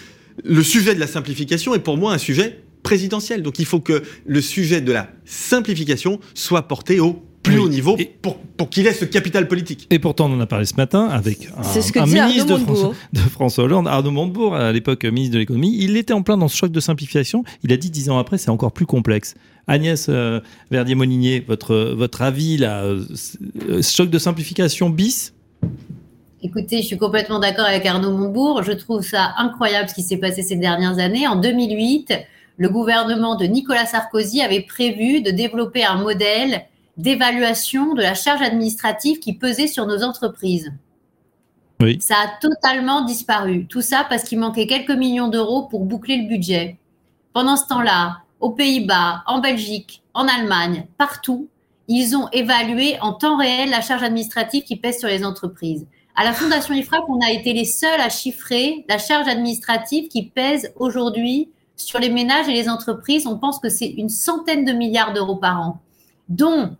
Le 0.43 0.63
sujet 0.63 0.95
de 0.95 0.99
la 0.99 1.07
simplification 1.07 1.75
est 1.75 1.79
pour 1.79 1.97
moi 1.97 2.13
un 2.13 2.17
sujet 2.17 2.61
présidentiel. 2.83 3.43
Donc 3.43 3.59
il 3.59 3.65
faut 3.65 3.79
que 3.79 4.03
le 4.25 4.41
sujet 4.41 4.81
de 4.81 4.91
la 4.91 5.11
simplification 5.25 6.19
soit 6.33 6.63
porté 6.63 6.99
au 6.99 7.23
plus 7.43 7.59
haut 7.59 7.69
niveau 7.69 7.97
pour, 8.21 8.37
pour 8.37 8.69
qu'il 8.69 8.87
ait 8.87 8.93
ce 8.93 9.05
capital 9.05 9.47
politique. 9.47 9.87
Et 9.89 9.99
pourtant, 9.99 10.29
on 10.29 10.35
en 10.35 10.39
a 10.39 10.45
parlé 10.45 10.65
ce 10.65 10.75
matin 10.75 11.07
avec 11.07 11.49
un, 11.57 12.05
ministre 12.05 12.45
de 12.45 12.57
François, 12.57 12.93
de 13.13 13.19
François, 13.19 13.63
Hollande, 13.63 13.87
Arnaud 13.87 14.11
Montebourg, 14.11 14.55
à 14.55 14.71
l'époque 14.71 15.05
ministre 15.05 15.33
de 15.33 15.39
l'économie. 15.39 15.75
Il 15.79 15.97
était 15.97 16.13
en 16.13 16.21
plein 16.21 16.37
dans 16.37 16.47
ce 16.47 16.55
choc 16.55 16.71
de 16.71 16.79
simplification. 16.79 17.43
Il 17.63 17.73
a 17.73 17.77
dit 17.77 17.89
dix 17.89 18.09
ans 18.09 18.17
après, 18.17 18.37
c'est 18.37 18.49
encore 18.49 18.71
plus 18.71 18.85
complexe. 18.85 19.35
Agnès 19.67 20.07
euh, 20.09 20.39
Verdier-Molinier, 20.71 21.43
votre, 21.47 21.75
votre 21.95 22.21
avis, 22.21 22.57
là, 22.57 22.83
euh, 22.83 23.03
ce 23.13 23.95
choc 23.95 24.09
de 24.09 24.19
simplification 24.19 24.89
bis? 24.89 25.33
Écoutez, 26.43 26.81
je 26.81 26.87
suis 26.87 26.97
complètement 26.97 27.39
d'accord 27.39 27.65
avec 27.65 27.85
Arnaud 27.85 28.17
Montebourg. 28.17 28.63
Je 28.63 28.71
trouve 28.71 29.03
ça 29.03 29.33
incroyable 29.37 29.89
ce 29.89 29.93
qui 29.93 30.01
s'est 30.01 30.17
passé 30.17 30.41
ces 30.41 30.55
dernières 30.55 30.97
années. 30.97 31.27
En 31.27 31.35
2008, 31.35 32.13
le 32.57 32.69
gouvernement 32.69 33.35
de 33.35 33.45
Nicolas 33.45 33.85
Sarkozy 33.85 34.41
avait 34.41 34.61
prévu 34.61 35.21
de 35.21 35.31
développer 35.31 35.83
un 35.83 35.95
modèle 35.95 36.63
d'évaluation 36.97 37.93
de 37.93 38.01
la 38.01 38.13
charge 38.13 38.41
administrative 38.41 39.19
qui 39.19 39.33
pesait 39.33 39.67
sur 39.67 39.85
nos 39.85 40.03
entreprises. 40.03 40.71
Oui. 41.79 41.97
Ça 41.99 42.15
a 42.15 42.39
totalement 42.39 43.05
disparu. 43.05 43.65
Tout 43.67 43.81
ça 43.81 44.05
parce 44.07 44.23
qu'il 44.23 44.39
manquait 44.39 44.67
quelques 44.67 44.91
millions 44.91 45.29
d'euros 45.29 45.63
pour 45.63 45.85
boucler 45.85 46.17
le 46.17 46.27
budget. 46.27 46.77
Pendant 47.33 47.55
ce 47.55 47.67
temps-là, 47.67 48.17
aux 48.39 48.51
Pays-Bas, 48.51 49.23
en 49.25 49.39
Belgique, 49.39 50.03
en 50.13 50.27
Allemagne, 50.27 50.87
partout, 50.97 51.47
ils 51.87 52.15
ont 52.15 52.27
évalué 52.31 52.97
en 53.01 53.13
temps 53.13 53.37
réel 53.37 53.69
la 53.69 53.81
charge 53.81 54.03
administrative 54.03 54.63
qui 54.63 54.75
pèse 54.75 54.99
sur 54.99 55.07
les 55.07 55.25
entreprises. 55.25 55.87
À 56.15 56.23
la 56.23 56.33
Fondation 56.33 56.73
IFRAP, 56.73 57.03
on 57.07 57.19
a 57.19 57.31
été 57.31 57.53
les 57.53 57.65
seuls 57.65 58.01
à 58.01 58.09
chiffrer 58.09 58.85
la 58.89 58.97
charge 58.97 59.27
administrative 59.27 60.07
qui 60.07 60.27
pèse 60.27 60.71
aujourd'hui 60.75 61.49
sur 61.77 61.99
les 61.99 62.09
ménages 62.09 62.47
et 62.49 62.53
les 62.53 62.69
entreprises. 62.69 63.25
On 63.27 63.37
pense 63.37 63.59
que 63.59 63.69
c'est 63.69 63.87
une 63.87 64.09
centaine 64.09 64.65
de 64.65 64.73
milliards 64.73 65.13
d'euros 65.13 65.37
par 65.37 65.61
an, 65.61 65.81
dont 66.31 66.75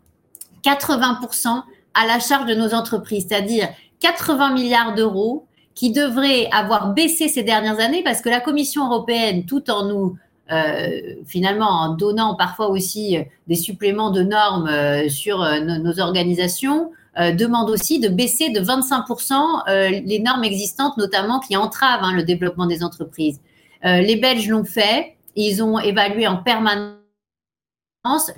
80% 0.64 1.64
à 1.94 2.08
la 2.08 2.20
charge 2.20 2.46
de 2.48 2.56
nos 2.56 2.74
entreprises, 2.74 3.26
c'est-à-dire 3.28 3.70
80 4.00 4.54
milliards 4.54 4.96
d'euros 4.96 5.46
qui 5.76 5.92
devraient 5.92 6.48
avoir 6.52 6.94
baissé 6.94 7.28
ces 7.28 7.44
dernières 7.44 7.80
années 7.80 8.04
parce 8.04 8.22
que 8.22 8.30
la 8.30 8.40
Commission 8.40 8.86
européenne, 8.86 9.46
tout 9.46 9.70
en 9.70 9.86
nous 9.86 10.18
euh, 10.52 11.16
finalement 11.26 11.70
en 11.70 11.96
donnant 11.96 12.36
parfois 12.36 12.68
aussi 12.70 13.18
euh, 13.18 13.24
des 13.48 13.56
suppléments 13.56 14.12
de 14.12 14.22
normes 14.22 14.68
euh, 14.68 15.08
sur 15.08 15.38
nos, 15.40 16.00
organisations, 16.00 16.92
demande 17.18 17.70
aussi 17.70 18.00
de 18.00 18.08
baisser 18.08 18.52
de 18.52 18.62
25% 18.62 20.02
les 20.06 20.20
normes 20.20 20.46
existantes, 20.46 20.96
notamment 20.96 21.42
qui 21.42 21.58
entravent 21.58 22.06
hein, 22.06 22.14
le 22.14 22.24
développement 22.24 22.68
des 22.68 22.86
entreprises. 22.86 23.42
les 23.84 24.16
Belges 24.16 24.48
l'ont 24.48 24.64
fait, 24.64 25.18
ils 25.36 25.62
ont 25.62 25.78
évalué 25.78 26.26
en 26.26 26.38
permanence 26.38 27.01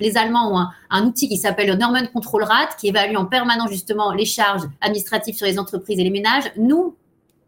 les 0.00 0.16
Allemands 0.16 0.52
ont 0.52 0.66
un, 0.90 1.06
outil 1.06 1.28
qui 1.28 1.38
s'appelle 1.38 1.68
le 1.68 1.76
Norman 1.76 2.06
Control 2.12 2.44
Rate, 2.44 2.76
qui 2.78 2.88
évalue 2.88 3.16
en 3.16 3.24
permanence 3.24 3.70
justement 3.70 4.12
les 4.12 4.26
charges 4.26 4.64
administratives 4.80 5.36
sur 5.36 5.46
les 5.46 5.58
entreprises 5.58 5.98
et 5.98 6.04
les 6.04 6.10
ménages. 6.10 6.52
Nous, 6.56 6.94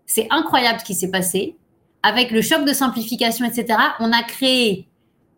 c'est 0.06 0.26
incroyable 0.30 0.80
ce 0.80 0.84
qui 0.84 0.94
s'est 0.94 1.10
passé. 1.10 1.56
Avec 2.02 2.30
le 2.30 2.40
choc 2.40 2.64
de 2.64 2.72
simplification, 2.72 3.44
etc., 3.44 3.78
on 4.00 4.12
a 4.12 4.22
créé 4.22 4.86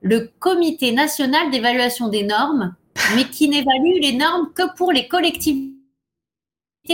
le 0.02 0.30
Comité 0.38 0.92
national 0.92 1.50
d'évaluation 1.50 2.08
des 2.08 2.22
normes, 2.22 2.74
mais 3.16 3.24
qui 3.24 3.48
n'évalue 3.48 4.00
les 4.00 4.12
normes 4.12 4.52
que 4.54 4.74
pour 4.76 4.92
les 4.92 5.08
collectivités 5.08 5.72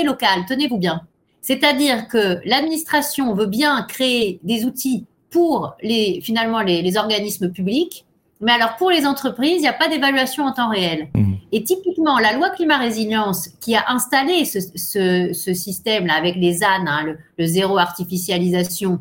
locales. 0.02 0.44
Tenez-vous 0.48 0.78
bien. 0.78 1.02
C'est-à-dire 1.42 2.08
que 2.08 2.40
l'administration 2.46 3.34
veut 3.34 3.46
bien 3.46 3.82
créer 3.82 4.40
des 4.44 4.64
outils 4.64 5.04
pour 5.28 5.74
les, 5.82 6.20
finalement 6.22 6.60
les 6.60 6.96
organismes 6.96 7.50
publics, 7.50 8.06
mais 8.40 8.52
alors, 8.52 8.76
pour 8.76 8.90
les 8.90 9.06
entreprises, 9.06 9.56
il 9.56 9.60
n'y 9.60 9.68
a 9.68 9.72
pas 9.72 9.88
d'évaluation 9.88 10.44
en 10.44 10.52
temps 10.52 10.68
réel. 10.68 11.08
Mmh. 11.14 11.34
Et 11.52 11.62
typiquement, 11.62 12.18
la 12.18 12.32
loi 12.32 12.50
climat 12.50 12.78
résilience 12.78 13.48
qui 13.60 13.76
a 13.76 13.84
installé 13.88 14.44
ce, 14.44 15.52
système-là 15.54 16.14
avec 16.14 16.36
les 16.36 16.64
ânes, 16.64 16.88
hein, 16.88 17.16
le, 17.38 17.46
zéro 17.46 17.78
artificialisation, 17.78 18.98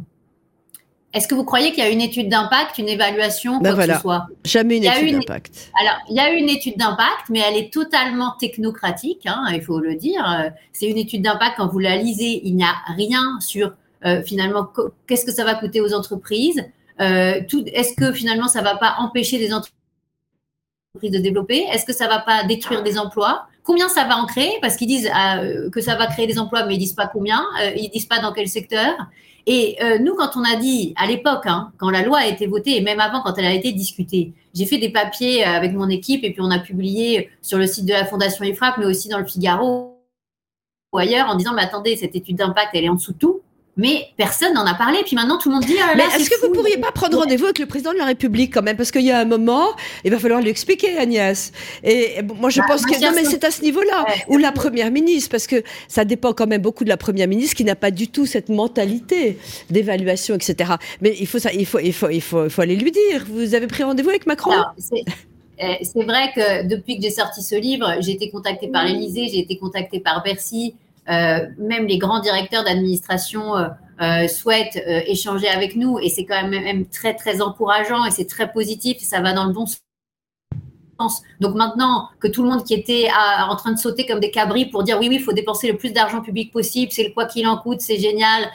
est-ce 1.14 1.28
que 1.28 1.36
vous 1.36 1.44
croyez 1.44 1.72
qu'il 1.72 1.84
y 1.84 1.88
a 1.88 1.90
une 1.90 2.02
étude 2.02 2.30
d'impact, 2.30 2.78
une 2.78 2.90
évaluation, 2.90 3.60
ben 3.60 3.76
quoi 3.76 3.86
que 3.86 3.94
ce 3.94 4.00
soit? 4.00 4.28
Jamais 4.46 4.78
une 4.78 4.86
étude 4.86 5.14
d'impact. 5.14 5.72
Alors, 5.80 5.98
il 6.10 6.16
y 6.16 6.20
a 6.20 6.30
une 6.32 6.50
étude 6.50 6.78
d'impact, 6.78 7.30
mais 7.30 7.40
elle 7.40 7.58
est 7.58 7.72
totalement 7.72 8.36
technocratique, 8.40 9.26
hein, 9.26 9.46
il 9.52 9.62
faut 9.62 9.80
le 9.80 9.96
dire. 9.96 10.52
C'est 10.72 10.88
une 10.88 10.98
étude 10.98 11.22
d'impact, 11.22 11.58
quand 11.58 11.68
vous 11.68 11.80
la 11.80 11.98
lisez, 11.98 12.42
il 12.44 12.56
n'y 12.56 12.64
a 12.64 12.74
rien 12.96 13.40
sur 13.42 13.74
euh, 14.06 14.22
finalement 14.24 14.68
qu'est-ce 15.08 15.26
que 15.26 15.32
ça 15.32 15.46
va 15.46 15.56
coûter 15.56 15.82
aux 15.82 15.94
entreprises, 15.94 16.64
euh, 17.02 17.42
est-ce 17.68 17.96
que 17.96 18.12
finalement 18.14 18.48
ça 18.48 18.60
ne 18.60 18.66
va 18.66 18.76
pas 18.76 18.96
empêcher 19.00 19.38
des 19.38 19.54
entreprises 19.54 19.74
de 21.02 21.18
développer? 21.18 21.66
Est-ce 21.72 21.86
que 21.86 21.94
ça 21.94 22.08
va 22.08 22.20
pas 22.20 22.44
détruire 22.44 22.84
des 22.84 22.98
emplois? 22.98 23.48
Combien 23.64 23.88
ça 23.90 24.04
va 24.04 24.18
en 24.18 24.26
créer? 24.26 24.52
Parce 24.62 24.76
qu'ils 24.76 24.88
disent 24.88 25.10
euh, 25.10 25.70
que 25.70 25.82
ça 25.82 25.96
va 25.96 26.08
créer 26.08 26.28
des 26.28 26.38
emplois, 26.38 26.66
mais 26.66 26.76
ils 26.76 26.80
disent 26.80 26.94
pas 26.94 27.08
combien, 27.08 27.44
euh, 27.62 27.72
ils 27.76 27.90
disent 27.90 28.06
pas 28.06 28.20
dans 28.20 28.34
quel 28.34 28.48
secteur. 28.48 28.94
Et 29.46 29.78
euh, 29.82 30.00
nous, 30.00 30.16
quand 30.16 30.32
on 30.36 30.44
a 30.44 30.56
dit 30.56 30.94
à 30.98 31.08
l'époque, 31.08 31.46
hein, 31.46 31.72
quand 31.78 31.90
la 31.90 32.04
loi 32.04 32.20
a 32.20 32.28
été 32.28 32.46
votée, 32.46 32.78
et 32.78 32.82
même 32.82 33.00
avant, 33.00 33.22
quand 33.22 33.38
elle 33.38 33.46
a 33.46 33.54
été 33.54 33.72
discutée, 33.72 34.34
j'ai 34.54 34.66
fait 34.66 34.78
des 34.78 34.90
papiers 34.90 35.44
avec 35.44 35.74
mon 35.74 35.90
équipe 35.90 36.24
et 36.24 36.32
puis 36.32 36.42
on 36.42 36.52
a 36.52 36.60
publié 36.60 37.30
sur 37.42 37.58
le 37.58 37.68
site 37.68 37.86
de 37.86 37.94
la 37.94 38.06
Fondation 38.06 38.46
IFRAP, 38.46 38.78
mais 38.78 38.86
aussi 38.86 39.10
dans 39.10 39.20
le 39.20 39.26
Figaro 39.26 39.98
ou 40.94 40.98
ailleurs, 40.98 41.28
en 41.28 41.36
disant, 41.36 41.54
mais 41.54 41.64
attendez, 41.64 41.98
cette 41.98 42.16
étude 42.16 42.38
d'impact, 42.38 42.70
elle 42.74 42.84
est 42.84 42.90
en 42.90 42.96
dessous 42.96 43.14
de 43.14 43.18
tout. 43.18 43.42
Mais 43.76 44.08
personne 44.18 44.54
n'en 44.54 44.66
a 44.66 44.76
parlé. 44.76 45.00
Puis 45.04 45.16
maintenant, 45.16 45.38
tout 45.40 45.50
le 45.50 45.56
monde 45.56 45.66
dit. 45.66 45.76
Ah 45.82 45.94
mais 45.96 46.04
est-ce 46.04 46.30
que 46.30 46.40
vous 46.42 46.50
ne 46.50 46.54
pourriez 46.54 46.78
pas 46.78 46.92
prendre 46.92 47.18
rendez-vous 47.18 47.46
avec 47.46 47.58
le 47.58 47.66
président 47.66 47.92
de 47.92 47.98
la 47.98 48.06
République 48.06 48.54
quand 48.54 48.62
même? 48.62 48.78
Parce 48.78 48.92
qu'il 48.92 49.02
y 49.02 49.12
a 49.12 49.20
un 49.20 49.26
moment, 49.26 49.68
il 50.04 50.12
va 50.12 50.20
falloir 50.20 50.42
lui 50.42 50.50
expliquer, 50.50 50.98
Agnès. 50.98 51.52
Et 51.84 52.22
moi, 52.22 52.50
je 52.50 52.60
bah, 52.60 52.68
pense 52.68 52.86
que. 52.86 53.02
Non, 53.02 53.12
mais 53.16 53.26
c'est 53.26 53.44
à 53.44 53.52
ce 53.52 53.62
niveau-là. 53.64 54.06
ou 54.28 54.38
la 54.38 54.52
première 54.52 54.92
ministre, 54.92 55.32
parce 55.32 55.48
que 55.48 55.64
ça 55.88 56.06
dépend 56.06 56.34
quand 56.34 56.48
même 56.48 56.62
beaucoup 56.62 56.84
de 56.84 56.90
la 56.90 56.98
première 56.98 57.28
ministre 57.28 57.56
qui 57.56 57.64
n'a 57.64 57.76
pas 57.76 57.92
du 57.92 58.10
tout 58.10 58.26
cette 58.26 58.50
mentalité 58.50 59.40
d'évaluation, 59.72 60.36
etc. 60.36 60.74
Mais 61.02 61.16
il 61.20 61.28
faut, 61.28 61.40
ça, 61.40 61.52
il, 61.52 61.66
faut, 61.66 61.80
il, 61.80 61.94
faut, 61.94 62.10
il, 62.10 62.22
faut, 62.22 62.46
il 62.46 62.50
faut 62.52 62.62
aller 62.62 62.76
lui 62.76 62.92
dire. 62.92 63.26
Vous 63.28 63.56
avez 63.56 63.68
pris 63.68 63.84
rendez-vous 63.84 64.10
avec 64.10 64.28
Macron? 64.28 64.54
Eh, 65.60 65.84
c'est 65.84 66.04
vrai 66.04 66.32
que 66.36 66.68
depuis 66.68 66.98
que 66.98 67.04
j'ai 67.04 67.12
sorti 67.12 67.44
ce 67.44 67.56
livre, 67.56 67.88
j'ai 68.00 68.12
été 68.12 68.30
contactée 68.30 68.68
par 68.68 68.86
l'Élysée, 68.86 69.28
j'ai 69.28 69.40
été 69.40 69.58
contactée 69.58 70.00
par 70.00 70.24
Bercy, 70.24 70.74
euh, 70.74 70.83
même 71.08 71.88
les 71.88 71.98
grands 71.98 72.20
directeurs 72.20 72.64
d'administration 72.64 73.58
euh, 73.58 73.68
euh, 74.02 74.28
souhaitent 74.28 74.82
échanger 75.08 75.48
avec 75.48 75.76
nous 75.76 76.00
et 76.00 76.10
c'est 76.10 76.26
quand 76.26 76.42
même, 76.42 76.64
même, 76.64 76.86
très 76.88 77.14
très 77.14 77.42
encourageant 77.42 78.06
et 78.06 78.12
c'est 78.12 78.26
très 78.26 78.52
positif 78.52 78.98
et 79.02 79.06
ça 79.06 79.22
va 79.22 79.34
dans 79.34 79.46
le 79.46 79.54
bon 79.54 79.66
sens. 79.66 81.22
Donc 81.40 81.56
maintenant 81.56 82.10
que 82.20 82.28
tout 82.28 82.44
le 82.44 82.50
monde 82.50 82.64
qui 82.64 82.74
était 82.74 83.10
en 83.48 83.56
train 83.56 83.72
de 83.72 83.78
sauter 83.78 84.06
comme 84.06 84.20
des 84.20 84.32
cabris 84.32 84.66
pour 84.66 84.84
dire 84.84 84.98
oui 85.00 85.10
oui 85.10 85.16
il 85.16 85.22
faut 85.22 85.34
dépenser 85.34 85.72
le 85.72 85.78
plus 85.78 85.92
d'argent 85.92 86.22
public 86.22 86.52
possible, 86.52 86.92
c'est 86.92 87.04
le 87.04 87.14
quoi 87.14 87.26
qu'il 87.26 87.46
en 87.48 87.58
coûte, 87.58 87.82
c'est 87.82 87.98
génial, 87.98 88.50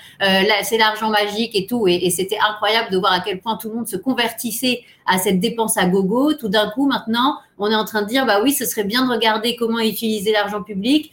c'est 0.62 0.78
l'argent 0.78 1.10
magique 1.10 1.54
et 1.54 1.66
tout 1.66 1.86
et, 1.86 1.94
et 1.94 2.10
c'était 2.10 2.38
incroyable 2.38 2.90
de 2.90 2.98
voir 2.98 3.12
à 3.12 3.20
quel 3.20 3.40
point 3.40 3.56
tout 3.56 3.68
le 3.68 3.74
monde 3.76 3.88
se 3.88 3.96
convertissait 3.96 4.82
à 5.06 5.18
cette 5.18 5.40
dépense 5.40 5.76
à 5.76 5.86
gogo. 5.86 6.32
Tout 6.34 6.48
d'un 6.48 6.70
coup 6.70 6.86
maintenant 6.86 7.38
on 7.58 7.70
est 7.70 7.76
en 7.76 7.84
train 7.84 8.02
de 8.02 8.08
dire 8.08 8.24
bah 8.24 8.40
oui 8.42 8.52
ce 8.52 8.64
serait 8.64 8.84
bien 8.84 9.04
de 9.06 9.10
regarder 9.10 9.54
comment 9.54 9.80
utiliser 9.80 10.32
l'argent 10.32 10.62
public 10.62 11.12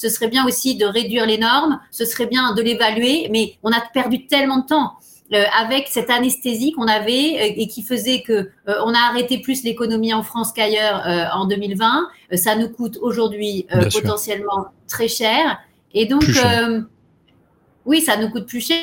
ce 0.00 0.08
serait 0.08 0.28
bien 0.28 0.46
aussi 0.46 0.76
de 0.76 0.86
réduire 0.86 1.26
les 1.26 1.36
normes, 1.36 1.78
ce 1.90 2.06
serait 2.06 2.24
bien 2.24 2.54
de 2.54 2.62
l'évaluer, 2.62 3.28
mais 3.30 3.56
on 3.62 3.70
a 3.70 3.80
perdu 3.92 4.26
tellement 4.26 4.58
de 4.58 4.66
temps. 4.66 4.94
Euh, 5.32 5.44
avec 5.56 5.86
cette 5.86 6.10
anesthésie 6.10 6.72
qu'on 6.72 6.88
avait 6.88 7.36
euh, 7.36 7.54
et 7.56 7.68
qui 7.68 7.84
faisait 7.84 8.22
que 8.22 8.32
euh, 8.32 8.74
on 8.84 8.92
a 8.92 8.98
arrêté 8.98 9.38
plus 9.38 9.62
l'économie 9.62 10.12
en 10.12 10.24
France 10.24 10.52
qu'ailleurs 10.52 11.04
en 11.34 11.44
2020. 11.44 12.08
ça 12.34 12.56
nous 12.56 12.68
coûte 12.68 12.98
aujourd'hui 13.00 13.66
potentiellement 13.92 14.68
très 14.88 15.06
cher. 15.06 15.60
Et 15.92 16.06
donc, 16.06 16.24
oui, 17.84 18.00
ça 18.00 18.16
nous 18.16 18.30
coûte 18.30 18.46
plus 18.46 18.60
cher. 18.60 18.78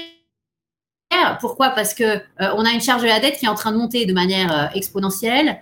Pourquoi? 1.41 1.69
Parce 1.71 1.93
que 1.93 2.21
on 2.39 2.63
a 2.63 2.71
une 2.71 2.81
charge 2.81 3.01
de 3.01 3.07
la 3.07 3.19
dette 3.19 3.37
qui 3.37 3.45
est 3.45 3.49
en 3.49 3.55
train 3.55 3.71
de 3.71 3.77
monter 3.77 4.05
de 4.05 4.13
manière 4.13 4.71
exponentielle, 4.73 5.61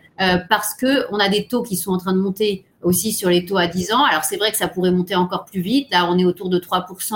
parce 0.50 0.76
que 0.76 1.08
on 1.12 1.20
a 1.20 1.30
des 1.30 1.48
taux 1.48 1.64
qui 1.64 1.78
sont 1.78 1.94
en 1.94 1.98
train 1.98 2.14
de 2.14 2.20
monter 2.20 2.66
aussi 2.86 3.12
sur 3.12 3.30
les 3.30 3.46
taux 3.46 3.58
à 3.58 3.68
10 3.68 3.92
ans. 3.92 4.06
Alors 4.06 4.24
c'est 4.24 4.38
vrai 4.38 4.52
que 4.52 4.58
ça 4.58 4.68
pourrait 4.70 4.92
monter 4.92 5.16
encore 5.16 5.44
plus 5.46 5.62
vite. 5.62 5.88
Là, 5.92 6.08
on 6.10 6.18
est 6.18 6.26
autour 6.26 6.50
de 6.50 6.60
3%. 6.60 7.16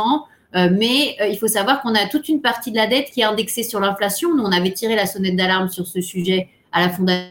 Euh, 0.55 0.69
mais 0.71 1.15
euh, 1.21 1.27
il 1.27 1.37
faut 1.37 1.47
savoir 1.47 1.81
qu'on 1.81 1.93
a 1.93 2.07
toute 2.07 2.27
une 2.27 2.41
partie 2.41 2.71
de 2.71 2.77
la 2.77 2.87
dette 2.87 3.11
qui 3.11 3.21
est 3.21 3.23
indexée 3.23 3.63
sur 3.63 3.79
l'inflation. 3.79 4.35
Nous, 4.35 4.43
on 4.43 4.51
avait 4.51 4.73
tiré 4.73 4.95
la 4.95 5.05
sonnette 5.05 5.35
d'alarme 5.35 5.69
sur 5.69 5.87
ce 5.87 6.01
sujet 6.01 6.49
à 6.71 6.81
la 6.81 6.89
Fondation 6.89 7.29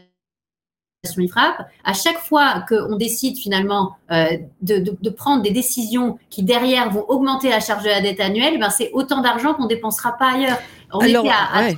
IFRAP. 1.18 1.66
À 1.85 1.92
chaque 1.94 2.18
fois 2.18 2.64
qu'on 2.68 2.96
décide 2.96 3.37
finalement 3.37 3.96
euh, 4.12 4.37
de, 4.62 5.11
prendre 5.11 5.42
des 5.42 5.51
décisions 5.51 6.18
qui 6.31 6.44
derrière 6.44 6.90
vont 6.90 7.05
augmenter 7.09 7.51
la 7.51 7.59
charge 7.59 7.83
de 7.83 7.88
la 7.88 8.01
dette 8.01 8.20
annuelle, 8.20 8.61
ben 8.61 8.70
c'est 8.70 8.90
autant 8.92 9.20
d'argent 9.20 9.55
qu'on 9.55 9.66
dépensera 9.66 10.16
pas 10.16 10.35
ailleurs. 10.35 10.59
On 10.92 11.01
était 11.01 11.29
à, 11.29 11.70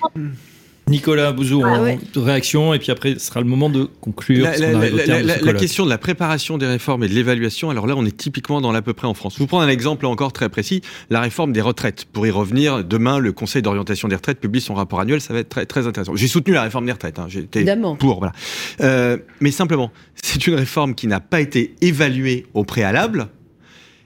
Nicolas 0.89 1.33
Bouzou, 1.33 1.63
ah 1.65 1.81
réaction, 2.17 2.75
et 2.75 2.79
puis 2.79 2.91
après, 2.91 3.15
ce 3.15 3.21
sera 3.21 3.41
le 3.41 3.47
moment 3.47 3.71
de 3.71 3.89
conclure. 4.01 4.45
La, 4.45 5.53
question 5.53 5.85
de 5.85 5.91
la 5.91 5.99
préparation 5.99 6.59
des 6.59 6.67
réformes 6.67 7.05
et 7.05 7.09
de 7.09 7.15
l'évaluation, 7.15 7.71
alors 7.71 7.87
là, 7.87 7.95
on 7.97 8.05
est 8.05 8.17
typiquement 8.17 8.61
dans 8.61 8.73
l'à 8.73 8.83
peu 8.83 8.93
près 8.93 9.07
en 9.07 9.15
France. 9.15 9.35
Je 9.35 9.39
vous 9.39 9.47
prends 9.47 9.61
un 9.61 9.69
exemple 9.69 10.07
encore 10.07 10.33
très 10.33 10.49
précis, 10.49 10.83
la 11.09 11.21
réforme 11.21 11.53
des 11.53 11.61
retraites. 11.61 12.07
Pour 12.13 12.27
y 12.27 12.31
revenir, 12.31 12.85
demain, 12.85 13.19
le 13.19 13.33
Conseil 13.33 13.63
d'orientation 13.63 14.09
des 14.09 14.17
retraites 14.17 14.41
publie 14.41 14.61
son 14.61 14.75
rapport 14.75 15.01
annuel, 15.01 15.21
ça 15.21 15.33
va 15.33 15.41
être 15.41 15.49
très, 15.49 15.67
très 15.67 15.87
intéressant. 15.87 16.17
J'ai 16.17 16.29
soutenu 16.29 16.55
la 16.55 16.63
réforme 16.63 16.87
des 16.87 16.93
retraites, 16.93 17.19
hein. 17.19 17.27
j'étais 17.29 17.65
pour, 17.99 18.19
voilà. 18.19 18.33
Euh, 18.81 19.17
mais 19.41 19.51
simplement, 19.51 19.93
c'est 20.23 20.47
une 20.47 20.55
réforme 20.55 20.95
qui 20.95 21.07
n'a 21.07 21.21
pas 21.21 21.41
été 21.41 21.75
évaluée 21.81 22.47
au 22.55 22.65
préalable, 22.65 23.29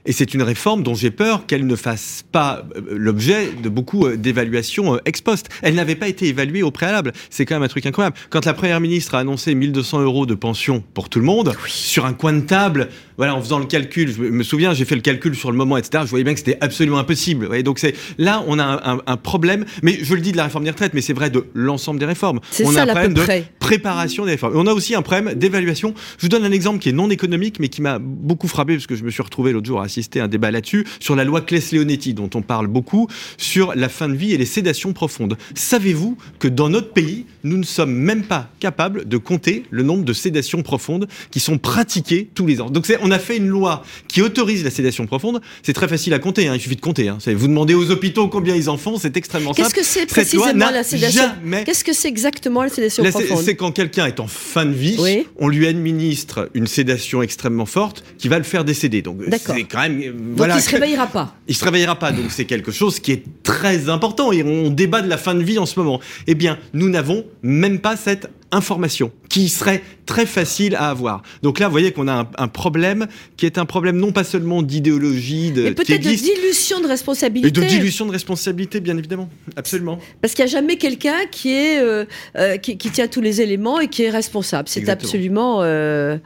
et 0.05 0.11
c'est 0.11 0.33
une 0.33 0.43
réforme 0.43 0.83
dont 0.83 0.93
j'ai 0.93 1.11
peur 1.11 1.45
qu'elle 1.47 1.65
ne 1.65 1.75
fasse 1.75 2.25
pas 2.31 2.65
euh, 2.75 2.81
l'objet 2.91 3.49
de 3.61 3.69
beaucoup 3.69 4.05
euh, 4.05 4.17
d'évaluations 4.17 4.95
euh, 4.95 4.99
ex 5.05 5.21
post. 5.21 5.49
Elle 5.61 5.75
n'avait 5.75 5.95
pas 5.95 6.07
été 6.07 6.27
évaluée 6.27 6.63
au 6.63 6.71
préalable. 6.71 7.11
C'est 7.29 7.45
quand 7.45 7.55
même 7.55 7.63
un 7.63 7.67
truc 7.67 7.85
incroyable. 7.85 8.15
Quand 8.29 8.45
la 8.45 8.53
première 8.53 8.79
ministre 8.79 9.15
a 9.15 9.19
annoncé 9.19 9.55
1200 9.55 10.01
euros 10.01 10.25
de 10.25 10.35
pension 10.35 10.83
pour 10.93 11.09
tout 11.09 11.19
le 11.19 11.25
monde, 11.25 11.55
sur 11.67 12.05
un 12.05 12.13
coin 12.13 12.33
de 12.33 12.41
table, 12.41 12.89
voilà, 13.17 13.35
en 13.35 13.41
faisant 13.41 13.59
le 13.59 13.65
calcul, 13.65 14.11
je 14.11 14.21
me 14.21 14.43
souviens, 14.43 14.73
j'ai 14.73 14.85
fait 14.85 14.95
le 14.95 15.01
calcul 15.01 15.35
sur 15.35 15.51
le 15.51 15.57
moment, 15.57 15.77
etc. 15.77 16.03
Je 16.05 16.09
voyais 16.09 16.23
bien 16.23 16.33
que 16.33 16.39
c'était 16.39 16.57
absolument 16.61 16.97
impossible. 16.99 17.45
Voyez, 17.47 17.63
donc 17.63 17.79
c'est 17.79 17.95
là, 18.17 18.43
on 18.47 18.59
a 18.59 19.01
un, 19.07 19.17
problème. 19.17 19.65
Mais 19.81 19.97
je 20.01 20.13
le 20.13 20.21
dis 20.21 20.31
de 20.31 20.37
la 20.37 20.43
réforme 20.43 20.65
des 20.65 20.69
retraites, 20.69 20.93
mais 20.93 21.01
c'est 21.01 21.13
vrai 21.13 21.29
de 21.29 21.45
l'ensemble 21.53 21.99
des 21.99 22.05
réformes. 22.05 22.39
On 22.63 22.71
ça, 22.71 22.81
a 22.81 22.83
un 22.83 22.87
problème 22.87 23.13
de 23.13 23.23
préparation 23.59 24.25
des 24.25 24.31
réformes. 24.31 24.53
on 24.55 24.67
a 24.67 24.73
aussi 24.73 24.93
un 24.93 25.01
problème 25.01 25.33
d'évaluation. 25.33 25.93
Je 26.17 26.23
vous 26.23 26.29
donne 26.29 26.43
un 26.43 26.51
exemple 26.51 26.79
qui 26.79 26.89
est 26.89 26.93
non 26.93 27.09
économique, 27.09 27.59
mais 27.59 27.69
qui 27.69 27.81
m'a 27.81 27.97
beaucoup 27.99 28.47
frappé 28.47 28.75
parce 28.75 28.87
que 28.87 28.95
je 28.95 29.03
me 29.03 29.09
suis 29.09 29.23
retrouvé 29.23 29.51
l'autre 29.53 29.65
jour 29.65 29.81
à 29.81 29.87
assister 29.95 30.19
à 30.19 30.25
un 30.25 30.27
débat 30.27 30.51
là-dessus 30.51 30.85
sur 30.99 31.15
la 31.15 31.23
loi 31.23 31.41
Claes-Leonetti, 31.41 32.13
dont 32.13 32.29
on 32.33 32.41
parle 32.41 32.67
beaucoup, 32.67 33.07
sur 33.37 33.75
la 33.75 33.89
fin 33.89 34.09
de 34.09 34.15
vie 34.15 34.33
et 34.33 34.37
les 34.37 34.45
sédations 34.45 34.93
profondes. 34.93 35.37
Savez-vous 35.55 36.17
que 36.39 36.47
dans 36.47 36.69
notre 36.69 36.91
pays, 36.91 37.25
nous 37.43 37.57
ne 37.57 37.63
sommes 37.63 37.93
même 37.93 38.23
pas 38.23 38.49
capables 38.59 39.07
de 39.07 39.17
compter 39.17 39.63
le 39.69 39.83
nombre 39.83 40.03
de 40.03 40.13
sédations 40.13 40.63
profondes 40.63 41.07
qui 41.31 41.39
sont 41.39 41.57
pratiquées 41.57 42.29
tous 42.33 42.45
les 42.45 42.61
ans? 42.61 42.69
Donc 42.69 42.85
on 43.01 43.11
a 43.11 43.19
fait 43.19 43.37
une 43.37 43.47
loi 43.47 43.83
qui 44.07 44.21
autorise 44.21 44.63
la 44.63 44.71
sédation 44.71 45.05
profonde. 45.05 45.41
C'est 45.63 45.73
très 45.73 45.87
facile 45.87 46.13
à 46.13 46.19
compter, 46.19 46.47
hein, 46.47 46.55
il 46.55 46.61
suffit 46.61 46.75
de 46.75 46.81
compter. 46.81 47.07
Hein. 47.07 47.17
Vous 47.25 47.47
demandez 47.47 47.73
aux 47.73 47.91
hôpitaux 47.91 48.27
combien 48.27 48.55
ils 48.55 48.69
en 48.69 48.77
font, 48.77 48.97
c'est 48.97 49.15
extrêmement 49.15 49.53
simple. 49.53 49.69
Qu'est-ce 49.69 49.75
que 49.75 49.85
c'est 49.85 50.05
précisément 50.05 50.71
la 50.71 50.83
sédation? 50.83 51.23
Qu'est-ce 51.65 51.83
que 51.83 51.93
c'est 51.93 52.09
exactement 52.09 52.63
la 52.63 52.69
sédation 52.69 53.03
profonde? 53.03 53.43
C'est 53.43 53.55
quand 53.55 53.71
quelqu'un 53.71 54.07
est 54.07 54.19
en 54.19 54.27
fin 54.27 54.65
de 54.65 54.73
vie, 54.73 54.97
on 55.37 55.47
lui 55.47 55.67
administre 55.67 56.49
une 56.53 56.67
sédation 56.67 57.21
extrêmement 57.21 57.65
forte 57.65 58.03
qui 58.17 58.27
va 58.27 58.37
le 58.37 58.43
faire 58.43 58.65
décéder. 58.65 59.01
Donc 59.01 59.21
c'est 59.29 59.63
quand 59.63 59.81
même 59.89 60.35
donc 60.35 60.49
il 60.55 60.61
se 60.61 60.71
réveillera 60.71 61.07
pas. 61.07 61.35
Il 61.47 61.55
se 61.55 61.63
réveillera 61.63 61.97
pas. 61.97 62.11
Donc 62.11 62.25
c'est 62.29 62.45
quelque 62.45 62.71
chose 62.71 62.99
qui 62.99 63.11
est 63.11 63.23
très 63.43 63.89
important 63.89 64.31
et 64.31 64.43
on 64.43 64.69
débat 64.69 65.01
de 65.01 65.09
la 65.09 65.17
fin 65.17 65.35
de 65.35 65.43
vie 65.43 65.59
en 65.59 65.65
ce 65.65 65.79
moment. 65.79 65.99
Eh 66.27 66.35
bien, 66.35 66.57
nous 66.73 66.89
n'avons 66.89 67.25
même 67.43 67.79
pas 67.79 67.95
cette 67.95 68.29
information 68.51 69.11
qui 69.29 69.49
serait 69.49 69.83
très 70.05 70.25
facile 70.25 70.75
à 70.75 70.89
avoir. 70.89 71.21
Donc 71.43 71.59
là, 71.59 71.67
vous 71.67 71.71
voyez 71.71 71.91
qu'on 71.91 72.07
a 72.07 72.29
un, 72.37 72.47
problème 72.47 73.07
qui 73.37 73.45
est 73.45 73.57
un 73.57 73.65
problème 73.65 73.97
non 73.97 74.11
pas 74.11 74.23
seulement 74.23 74.61
d'idéologie, 74.61 75.51
de, 75.51 75.65
et 75.65 75.71
peut-être 75.71 76.03
de 76.03 76.15
dilution 76.15 76.79
de 76.79 76.87
responsabilité. 76.87 77.47
Et 77.47 77.51
de 77.51 77.63
dilution 77.63 78.05
de 78.05 78.11
responsabilité, 78.11 78.79
bien 78.79 78.97
évidemment, 78.97 79.29
absolument. 79.55 79.99
Parce 80.21 80.33
qu'il 80.33 80.45
n'y 80.45 80.51
a 80.51 80.53
jamais 80.53 80.77
quelqu'un 80.77 81.25
qui 81.29 81.53
est 81.53 81.79
euh, 81.79 82.05
euh, 82.37 82.57
qui, 82.57 82.77
tient 82.77 83.07
tous 83.07 83.21
les 83.21 83.41
éléments 83.41 83.79
et 83.79 83.87
qui 83.87 84.03
est 84.03 84.09
responsable. 84.09 84.69
C'est 84.69 84.87
absolument. 84.89 85.61
Euh, 85.61 86.17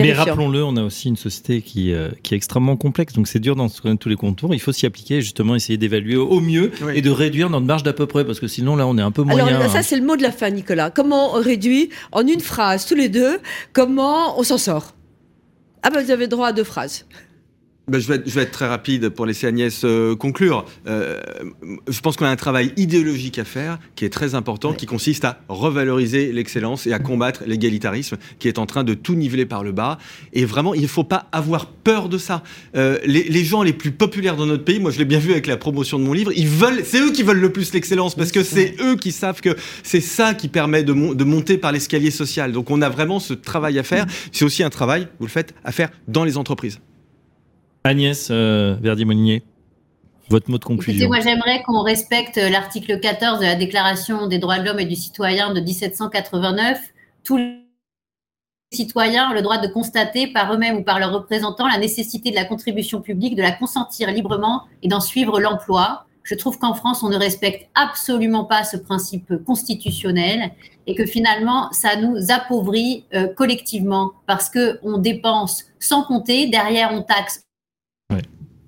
mais 0.00 0.12
rappelons-le, 0.12 0.64
on 0.64 0.76
a 0.76 0.82
aussi 0.82 1.08
une 1.08 1.16
société 1.16 1.62
qui, 1.62 1.92
euh, 1.92 2.10
qui 2.22 2.34
est 2.34 2.36
extrêmement 2.36 2.76
complexe, 2.76 3.12
donc 3.14 3.28
c'est 3.28 3.38
dur 3.38 3.56
dans 3.56 3.68
tous 3.68 4.08
les 4.08 4.16
contours. 4.16 4.54
Il 4.54 4.60
faut 4.60 4.72
s'y 4.72 4.86
appliquer, 4.86 5.20
justement, 5.20 5.54
essayer 5.54 5.76
d'évaluer 5.76 6.16
au 6.16 6.40
mieux 6.40 6.72
et 6.94 7.02
de 7.02 7.10
réduire 7.10 7.50
notre 7.50 7.66
marge 7.66 7.82
d'à 7.82 7.92
peu 7.92 8.06
près, 8.06 8.24
parce 8.24 8.40
que 8.40 8.46
sinon 8.46 8.76
là, 8.76 8.86
on 8.86 8.96
est 8.98 9.02
un 9.02 9.10
peu 9.10 9.22
moyen. 9.22 9.46
Alors 9.46 9.70
ça, 9.70 9.78
hein. 9.78 9.82
c'est 9.82 9.96
le 9.96 10.04
mot 10.04 10.16
de 10.16 10.22
la 10.22 10.32
fin, 10.32 10.50
Nicolas. 10.50 10.90
Comment 10.90 11.36
on 11.36 11.40
réduit 11.40 11.90
en 12.12 12.26
une 12.26 12.40
phrase 12.40 12.86
tous 12.86 12.94
les 12.94 13.08
deux 13.08 13.38
Comment 13.72 14.38
on 14.38 14.42
s'en 14.42 14.58
sort? 14.58 14.94
Ah 15.82 15.90
ben, 15.90 16.02
vous 16.04 16.10
avez 16.10 16.28
droit 16.28 16.48
à 16.48 16.52
deux 16.52 16.64
phrases. 16.64 17.06
Ben, 17.88 17.98
je, 17.98 18.06
vais 18.06 18.14
être, 18.14 18.28
je, 18.28 18.34
vais 18.36 18.42
être, 18.42 18.52
très 18.52 18.68
rapide 18.68 19.08
pour 19.08 19.26
laisser 19.26 19.48
Agnès 19.48 19.82
euh, 19.84 20.14
conclure. 20.14 20.64
Euh, 20.86 21.20
je 21.88 22.00
pense 22.00 22.16
qu'on 22.16 22.26
a 22.26 22.30
un 22.30 22.36
travail 22.36 22.72
idéologique 22.76 23.40
à 23.40 23.44
faire 23.44 23.80
qui 23.96 24.04
est 24.04 24.08
très 24.08 24.36
important, 24.36 24.72
qui 24.72 24.86
consiste 24.86 25.24
à 25.24 25.40
revaloriser 25.48 26.30
l'excellence 26.30 26.86
et 26.86 26.92
à 26.92 27.00
combattre 27.00 27.42
l'égalitarisme 27.44 28.18
qui 28.38 28.46
est 28.46 28.60
en 28.60 28.66
train 28.66 28.84
de 28.84 28.94
tout 28.94 29.16
niveler 29.16 29.46
par 29.46 29.64
le 29.64 29.72
bas. 29.72 29.98
Et 30.32 30.44
vraiment, 30.44 30.74
il 30.74 30.82
ne 30.82 30.86
faut 30.86 31.02
pas 31.02 31.26
avoir 31.32 31.66
peur 31.66 32.08
de 32.08 32.18
ça. 32.18 32.44
Euh, 32.76 32.98
les, 33.04 33.24
les, 33.24 33.44
gens 33.44 33.64
les 33.64 33.72
plus 33.72 33.90
populaires 33.90 34.36
dans 34.36 34.46
notre 34.46 34.64
pays, 34.64 34.78
moi 34.78 34.92
je 34.92 34.98
l'ai 34.98 35.04
bien 35.04 35.18
vu 35.18 35.32
avec 35.32 35.48
la 35.48 35.56
promotion 35.56 35.98
de 35.98 36.04
mon 36.04 36.12
livre, 36.12 36.30
ils 36.36 36.46
veulent, 36.46 36.84
c'est 36.84 37.00
eux 37.00 37.10
qui 37.10 37.24
veulent 37.24 37.40
le 37.40 37.50
plus 37.50 37.72
l'excellence 37.74 38.14
parce 38.14 38.30
que 38.30 38.44
c'est 38.44 38.76
eux 38.80 38.94
qui 38.94 39.10
savent 39.10 39.40
que 39.40 39.56
c'est 39.82 40.00
ça 40.00 40.34
qui 40.34 40.46
permet 40.46 40.84
de, 40.84 40.92
de 40.92 41.24
monter 41.24 41.58
par 41.58 41.72
l'escalier 41.72 42.12
social. 42.12 42.52
Donc 42.52 42.70
on 42.70 42.80
a 42.80 42.88
vraiment 42.88 43.18
ce 43.18 43.34
travail 43.34 43.80
à 43.80 43.82
faire. 43.82 44.06
C'est 44.30 44.44
aussi 44.44 44.62
un 44.62 44.70
travail, 44.70 45.08
vous 45.18 45.26
le 45.26 45.32
faites, 45.32 45.52
à 45.64 45.72
faire 45.72 45.90
dans 46.06 46.22
les 46.22 46.38
entreprises. 46.38 46.78
Agnès 47.84 48.28
euh, 48.30 48.76
Verdier-Molinier, 48.80 49.42
votre 50.28 50.50
mot 50.50 50.58
de 50.58 50.64
conclusion. 50.64 51.08
moi, 51.08 51.20
j'aimerais 51.20 51.62
qu'on 51.62 51.82
respecte 51.82 52.36
l'article 52.36 53.00
14 53.00 53.40
de 53.40 53.44
la 53.44 53.56
Déclaration 53.56 54.28
des 54.28 54.38
droits 54.38 54.58
de 54.58 54.64
l'homme 54.64 54.78
et 54.78 54.84
du 54.84 54.96
citoyen 54.96 55.52
de 55.52 55.60
1789. 55.60 56.80
Tous 57.24 57.40
citoyens 58.72 59.34
le 59.34 59.42
droit 59.42 59.58
de 59.58 59.66
constater 59.66 60.26
par 60.26 60.52
eux-mêmes 60.54 60.76
ou 60.76 60.82
par 60.82 60.98
leurs 60.98 61.12
représentants 61.12 61.68
la 61.68 61.78
nécessité 61.78 62.30
de 62.30 62.36
la 62.36 62.44
contribution 62.44 63.00
publique, 63.00 63.34
de 63.34 63.42
la 63.42 63.52
consentir 63.52 64.10
librement 64.10 64.62
et 64.82 64.88
d'en 64.88 65.00
suivre 65.00 65.40
l'emploi. 65.40 66.06
Je 66.22 66.36
trouve 66.36 66.58
qu'en 66.58 66.72
France, 66.72 67.02
on 67.02 67.08
ne 67.08 67.16
respecte 67.16 67.68
absolument 67.74 68.44
pas 68.44 68.62
ce 68.62 68.76
principe 68.76 69.44
constitutionnel 69.44 70.52
et 70.86 70.94
que 70.94 71.04
finalement, 71.04 71.70
ça 71.72 71.96
nous 71.96 72.30
appauvrit 72.30 73.04
euh, 73.12 73.26
collectivement 73.26 74.12
parce 74.26 74.48
qu'on 74.48 74.98
dépense 74.98 75.64
sans 75.80 76.04
compter, 76.04 76.46
derrière 76.46 76.90
on 76.92 77.02
taxe 77.02 77.44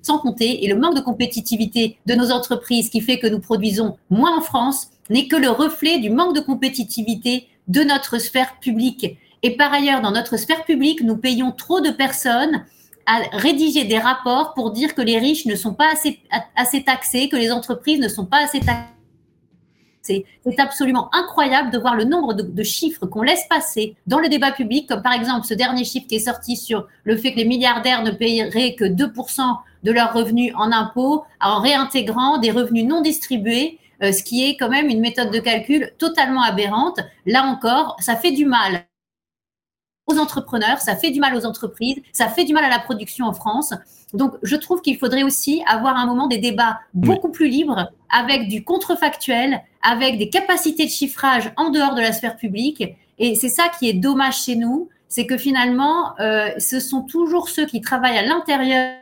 sans 0.04 0.18
compter, 0.18 0.64
et 0.64 0.68
le 0.68 0.78
manque 0.78 0.94
de 0.94 1.00
compétitivité 1.00 1.96
de 2.06 2.14
nos 2.14 2.30
entreprises 2.30 2.90
qui 2.90 3.00
fait 3.00 3.18
que 3.18 3.26
nous 3.26 3.40
produisons 3.40 3.96
moins 4.10 4.36
en 4.36 4.42
France 4.42 4.88
n'est 5.08 5.28
que 5.28 5.36
le 5.36 5.48
reflet 5.48 5.98
du 5.98 6.10
manque 6.10 6.34
de 6.34 6.40
compétitivité 6.40 7.48
de 7.68 7.82
notre 7.82 8.18
sphère 8.18 8.58
publique. 8.60 9.16
Et 9.42 9.56
par 9.56 9.72
ailleurs, 9.72 10.02
dans 10.02 10.12
notre 10.12 10.36
sphère 10.36 10.64
publique, 10.64 11.02
nous 11.02 11.16
payons 11.16 11.52
trop 11.52 11.80
de 11.80 11.90
personnes 11.90 12.64
à 13.06 13.20
rédiger 13.32 13.84
des 13.84 13.98
rapports 13.98 14.54
pour 14.54 14.72
dire 14.72 14.94
que 14.94 15.02
les 15.02 15.18
riches 15.18 15.46
ne 15.46 15.54
sont 15.54 15.74
pas 15.74 15.90
assez, 15.92 16.20
assez 16.56 16.84
taxés, 16.84 17.28
que 17.28 17.36
les 17.36 17.50
entreprises 17.50 18.00
ne 18.00 18.08
sont 18.08 18.26
pas 18.26 18.44
assez 18.44 18.60
taxées. 18.60 18.88
C'est 20.04 20.60
absolument 20.60 21.08
incroyable 21.14 21.70
de 21.70 21.78
voir 21.78 21.96
le 21.96 22.04
nombre 22.04 22.34
de, 22.34 22.62
chiffres 22.62 23.06
qu'on 23.06 23.22
laisse 23.22 23.46
passer 23.48 23.96
dans 24.06 24.18
le 24.18 24.28
débat 24.28 24.52
public, 24.52 24.86
comme 24.86 25.00
par 25.00 25.14
exemple 25.14 25.46
ce 25.46 25.54
dernier 25.54 25.84
chiffre 25.84 26.06
qui 26.06 26.16
est 26.16 26.26
sorti 26.26 26.56
sur 26.56 26.86
le 27.04 27.16
fait 27.16 27.32
que 27.32 27.38
les 27.38 27.46
milliardaires 27.46 28.02
ne 28.02 28.10
paieraient 28.10 28.74
que 28.74 28.84
2% 28.84 29.42
de 29.84 29.92
leurs 29.92 30.12
revenus 30.12 30.52
en 30.56 30.72
impôts 30.72 31.24
en 31.40 31.60
réintégrant 31.60 32.38
des 32.38 32.50
revenus 32.50 32.86
non 32.86 33.02
distribués 33.02 33.78
euh, 34.02 34.12
ce 34.12 34.22
qui 34.22 34.44
est 34.44 34.56
quand 34.56 34.68
même 34.68 34.88
une 34.88 35.00
méthode 35.00 35.30
de 35.30 35.38
calcul 35.38 35.92
totalement 35.98 36.42
aberrante. 36.42 37.00
Là 37.26 37.44
encore, 37.44 37.96
ça 38.00 38.16
fait 38.16 38.32
du 38.32 38.44
mal 38.44 38.86
aux 40.06 40.18
entrepreneurs, 40.18 40.80
ça 40.80 40.96
fait 40.96 41.10
du 41.10 41.20
mal 41.20 41.34
aux 41.34 41.46
entreprises, 41.46 41.96
ça 42.12 42.28
fait 42.28 42.44
du 42.44 42.52
mal 42.52 42.64
à 42.64 42.68
la 42.68 42.78
production 42.78 43.26
en 43.26 43.32
France. 43.32 43.72
Donc, 44.12 44.34
je 44.42 44.56
trouve 44.56 44.82
qu'il 44.82 44.98
faudrait 44.98 45.22
aussi 45.22 45.62
avoir 45.66 45.96
un 45.96 46.06
moment 46.06 46.26
des 46.26 46.38
débats 46.38 46.80
beaucoup 46.92 47.30
plus 47.30 47.48
libres, 47.48 47.90
avec 48.10 48.48
du 48.48 48.64
contrefactuel, 48.64 49.62
avec 49.82 50.18
des 50.18 50.28
capacités 50.28 50.84
de 50.84 50.90
chiffrage 50.90 51.52
en 51.56 51.70
dehors 51.70 51.94
de 51.94 52.02
la 52.02 52.12
sphère 52.12 52.36
publique. 52.36 52.84
Et 53.18 53.34
c'est 53.34 53.48
ça 53.48 53.70
qui 53.78 53.88
est 53.88 53.94
dommage 53.94 54.42
chez 54.42 54.56
nous, 54.56 54.90
c'est 55.08 55.26
que 55.26 55.38
finalement, 55.38 56.18
euh, 56.20 56.50
ce 56.58 56.80
sont 56.80 57.02
toujours 57.02 57.48
ceux 57.48 57.64
qui 57.64 57.80
travaillent 57.80 58.18
à 58.18 58.26
l'intérieur 58.26 58.96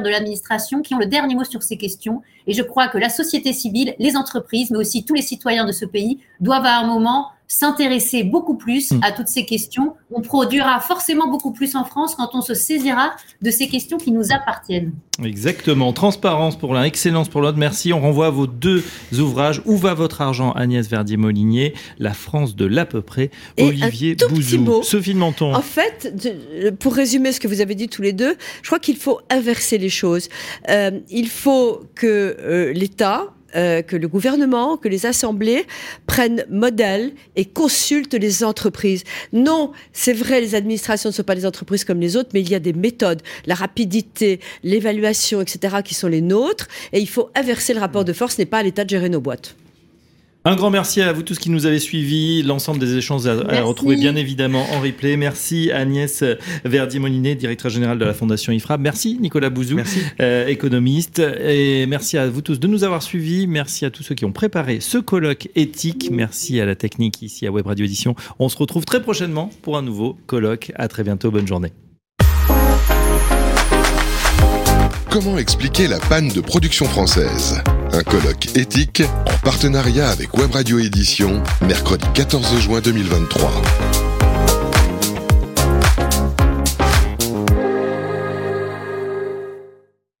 de 0.00 0.08
l'administration 0.08 0.82
qui 0.82 0.94
ont 0.94 0.98
le 0.98 1.06
dernier 1.06 1.34
mot 1.34 1.44
sur 1.44 1.62
ces 1.62 1.76
questions. 1.76 2.22
Et 2.46 2.52
je 2.52 2.62
crois 2.62 2.88
que 2.88 2.98
la 2.98 3.08
société 3.08 3.52
civile, 3.52 3.94
les 3.98 4.16
entreprises, 4.16 4.70
mais 4.70 4.78
aussi 4.78 5.04
tous 5.04 5.14
les 5.14 5.22
citoyens 5.22 5.64
de 5.64 5.72
ce 5.72 5.84
pays 5.84 6.20
doivent 6.40 6.66
à 6.66 6.78
un 6.78 6.86
moment 6.86 7.30
s'intéresser 7.48 8.24
beaucoup 8.24 8.56
plus 8.56 8.92
mm. 8.92 9.00
à 9.02 9.12
toutes 9.12 9.28
ces 9.28 9.44
questions. 9.44 9.94
On 10.10 10.20
produira 10.20 10.80
forcément 10.80 11.28
beaucoup 11.28 11.52
plus 11.52 11.76
en 11.76 11.84
France 11.84 12.14
quand 12.14 12.30
on 12.34 12.40
se 12.40 12.54
saisira 12.54 13.12
de 13.42 13.50
ces 13.50 13.68
questions 13.68 13.98
qui 13.98 14.12
nous 14.12 14.32
appartiennent. 14.32 14.92
Exactement. 15.24 15.92
Transparence 15.92 16.58
pour 16.58 16.74
l'un, 16.74 16.84
excellence 16.84 17.28
pour 17.28 17.40
l'autre. 17.40 17.58
Merci. 17.58 17.92
On 17.92 18.00
renvoie 18.00 18.30
vos 18.30 18.46
deux 18.46 18.82
ouvrages. 19.18 19.62
Où 19.64 19.76
va 19.76 19.94
votre 19.94 20.20
argent 20.20 20.52
Agnès 20.52 20.88
Verdier-Molinier, 20.88 21.74
La 21.98 22.12
France 22.12 22.56
de 22.56 22.66
l'à 22.66 22.84
peu 22.84 23.00
près. 23.00 23.30
Olivier 23.58 24.16
Bouzou. 24.16 24.82
Sophie 24.82 25.14
de 25.14 25.18
Menton. 25.18 25.54
En 25.54 25.62
fait, 25.62 26.12
pour 26.80 26.94
résumer 26.94 27.32
ce 27.32 27.40
que 27.40 27.48
vous 27.48 27.60
avez 27.60 27.74
dit 27.74 27.88
tous 27.88 28.02
les 28.02 28.12
deux, 28.12 28.36
je 28.62 28.68
crois 28.68 28.78
qu'il 28.78 28.96
faut 28.96 29.20
inverser 29.30 29.78
les 29.78 29.88
choses. 29.88 30.28
Euh, 30.68 30.90
il 31.10 31.28
faut 31.28 31.82
que 31.94 32.36
euh, 32.40 32.72
l'État 32.72 33.32
euh, 33.54 33.82
que 33.82 33.96
le 33.96 34.08
gouvernement, 34.08 34.76
que 34.76 34.88
les 34.88 35.06
assemblées 35.06 35.66
prennent 36.06 36.44
modèle 36.50 37.12
et 37.36 37.44
consultent 37.44 38.14
les 38.14 38.42
entreprises. 38.42 39.04
Non, 39.32 39.72
c'est 39.92 40.12
vrai, 40.12 40.40
les 40.40 40.54
administrations 40.54 41.10
ne 41.10 41.14
sont 41.14 41.22
pas 41.22 41.36
des 41.36 41.46
entreprises 41.46 41.84
comme 41.84 42.00
les 42.00 42.16
autres, 42.16 42.30
mais 42.34 42.40
il 42.40 42.50
y 42.50 42.54
a 42.54 42.58
des 42.58 42.72
méthodes, 42.72 43.22
la 43.46 43.54
rapidité, 43.54 44.40
l'évaluation, 44.62 45.40
etc., 45.40 45.76
qui 45.84 45.94
sont 45.94 46.08
les 46.08 46.22
nôtres, 46.22 46.68
et 46.92 47.00
il 47.00 47.08
faut 47.08 47.30
inverser 47.34 47.72
le 47.72 47.80
rapport 47.80 48.04
de 48.04 48.12
force, 48.12 48.36
ce 48.36 48.42
n'est 48.42 48.46
pas 48.46 48.58
à 48.58 48.62
l'État 48.62 48.84
de 48.84 48.90
gérer 48.90 49.08
nos 49.08 49.20
boîtes. 49.20 49.54
Un 50.46 50.54
grand 50.54 50.70
merci 50.70 51.02
à 51.02 51.12
vous 51.12 51.24
tous 51.24 51.40
qui 51.40 51.50
nous 51.50 51.66
avez 51.66 51.80
suivis. 51.80 52.44
L'ensemble 52.44 52.78
des 52.78 52.96
échanges 52.96 53.26
à, 53.26 53.62
retrouver 53.62 53.96
bien 53.96 54.14
évidemment 54.14 54.64
en 54.74 54.80
replay. 54.80 55.16
Merci 55.16 55.72
Agnès 55.72 56.22
Verdi-Molinet, 56.64 57.34
directrice 57.34 57.72
générale 57.72 57.98
de 57.98 58.04
la 58.04 58.14
Fondation 58.14 58.52
IFRA. 58.52 58.78
Merci 58.78 59.18
Nicolas 59.20 59.50
Bouzou, 59.50 59.80
euh, 60.20 60.46
économiste. 60.46 61.18
Et 61.18 61.86
merci 61.86 62.16
à 62.16 62.28
vous 62.28 62.42
tous 62.42 62.60
de 62.60 62.68
nous 62.68 62.84
avoir 62.84 63.02
suivis. 63.02 63.48
Merci 63.48 63.86
à 63.86 63.90
tous 63.90 64.04
ceux 64.04 64.14
qui 64.14 64.24
ont 64.24 64.30
préparé 64.30 64.78
ce 64.78 64.98
colloque 64.98 65.48
éthique. 65.56 66.10
Merci 66.12 66.60
à 66.60 66.64
la 66.64 66.76
technique 66.76 67.22
ici 67.22 67.44
à 67.44 67.50
Web 67.50 67.66
Radio 67.66 67.84
Édition. 67.84 68.14
On 68.38 68.48
se 68.48 68.56
retrouve 68.56 68.84
très 68.84 69.02
prochainement 69.02 69.50
pour 69.62 69.76
un 69.76 69.82
nouveau 69.82 70.16
colloque. 70.26 70.70
À 70.76 70.86
très 70.86 71.02
bientôt. 71.02 71.32
Bonne 71.32 71.48
journée. 71.48 71.72
Comment 75.10 75.38
expliquer 75.38 75.88
la 75.88 75.98
panne 75.98 76.28
de 76.28 76.40
production 76.40 76.86
française? 76.86 77.60
Un 77.92 78.02
colloque 78.02 78.56
éthique 78.56 79.02
en 79.26 79.38
partenariat 79.44 80.08
avec 80.08 80.36
Web 80.36 80.52
Radio 80.52 80.78
Édition, 80.78 81.42
mercredi 81.62 82.04
14 82.14 82.60
juin 82.60 82.80
2023. 82.80 84.05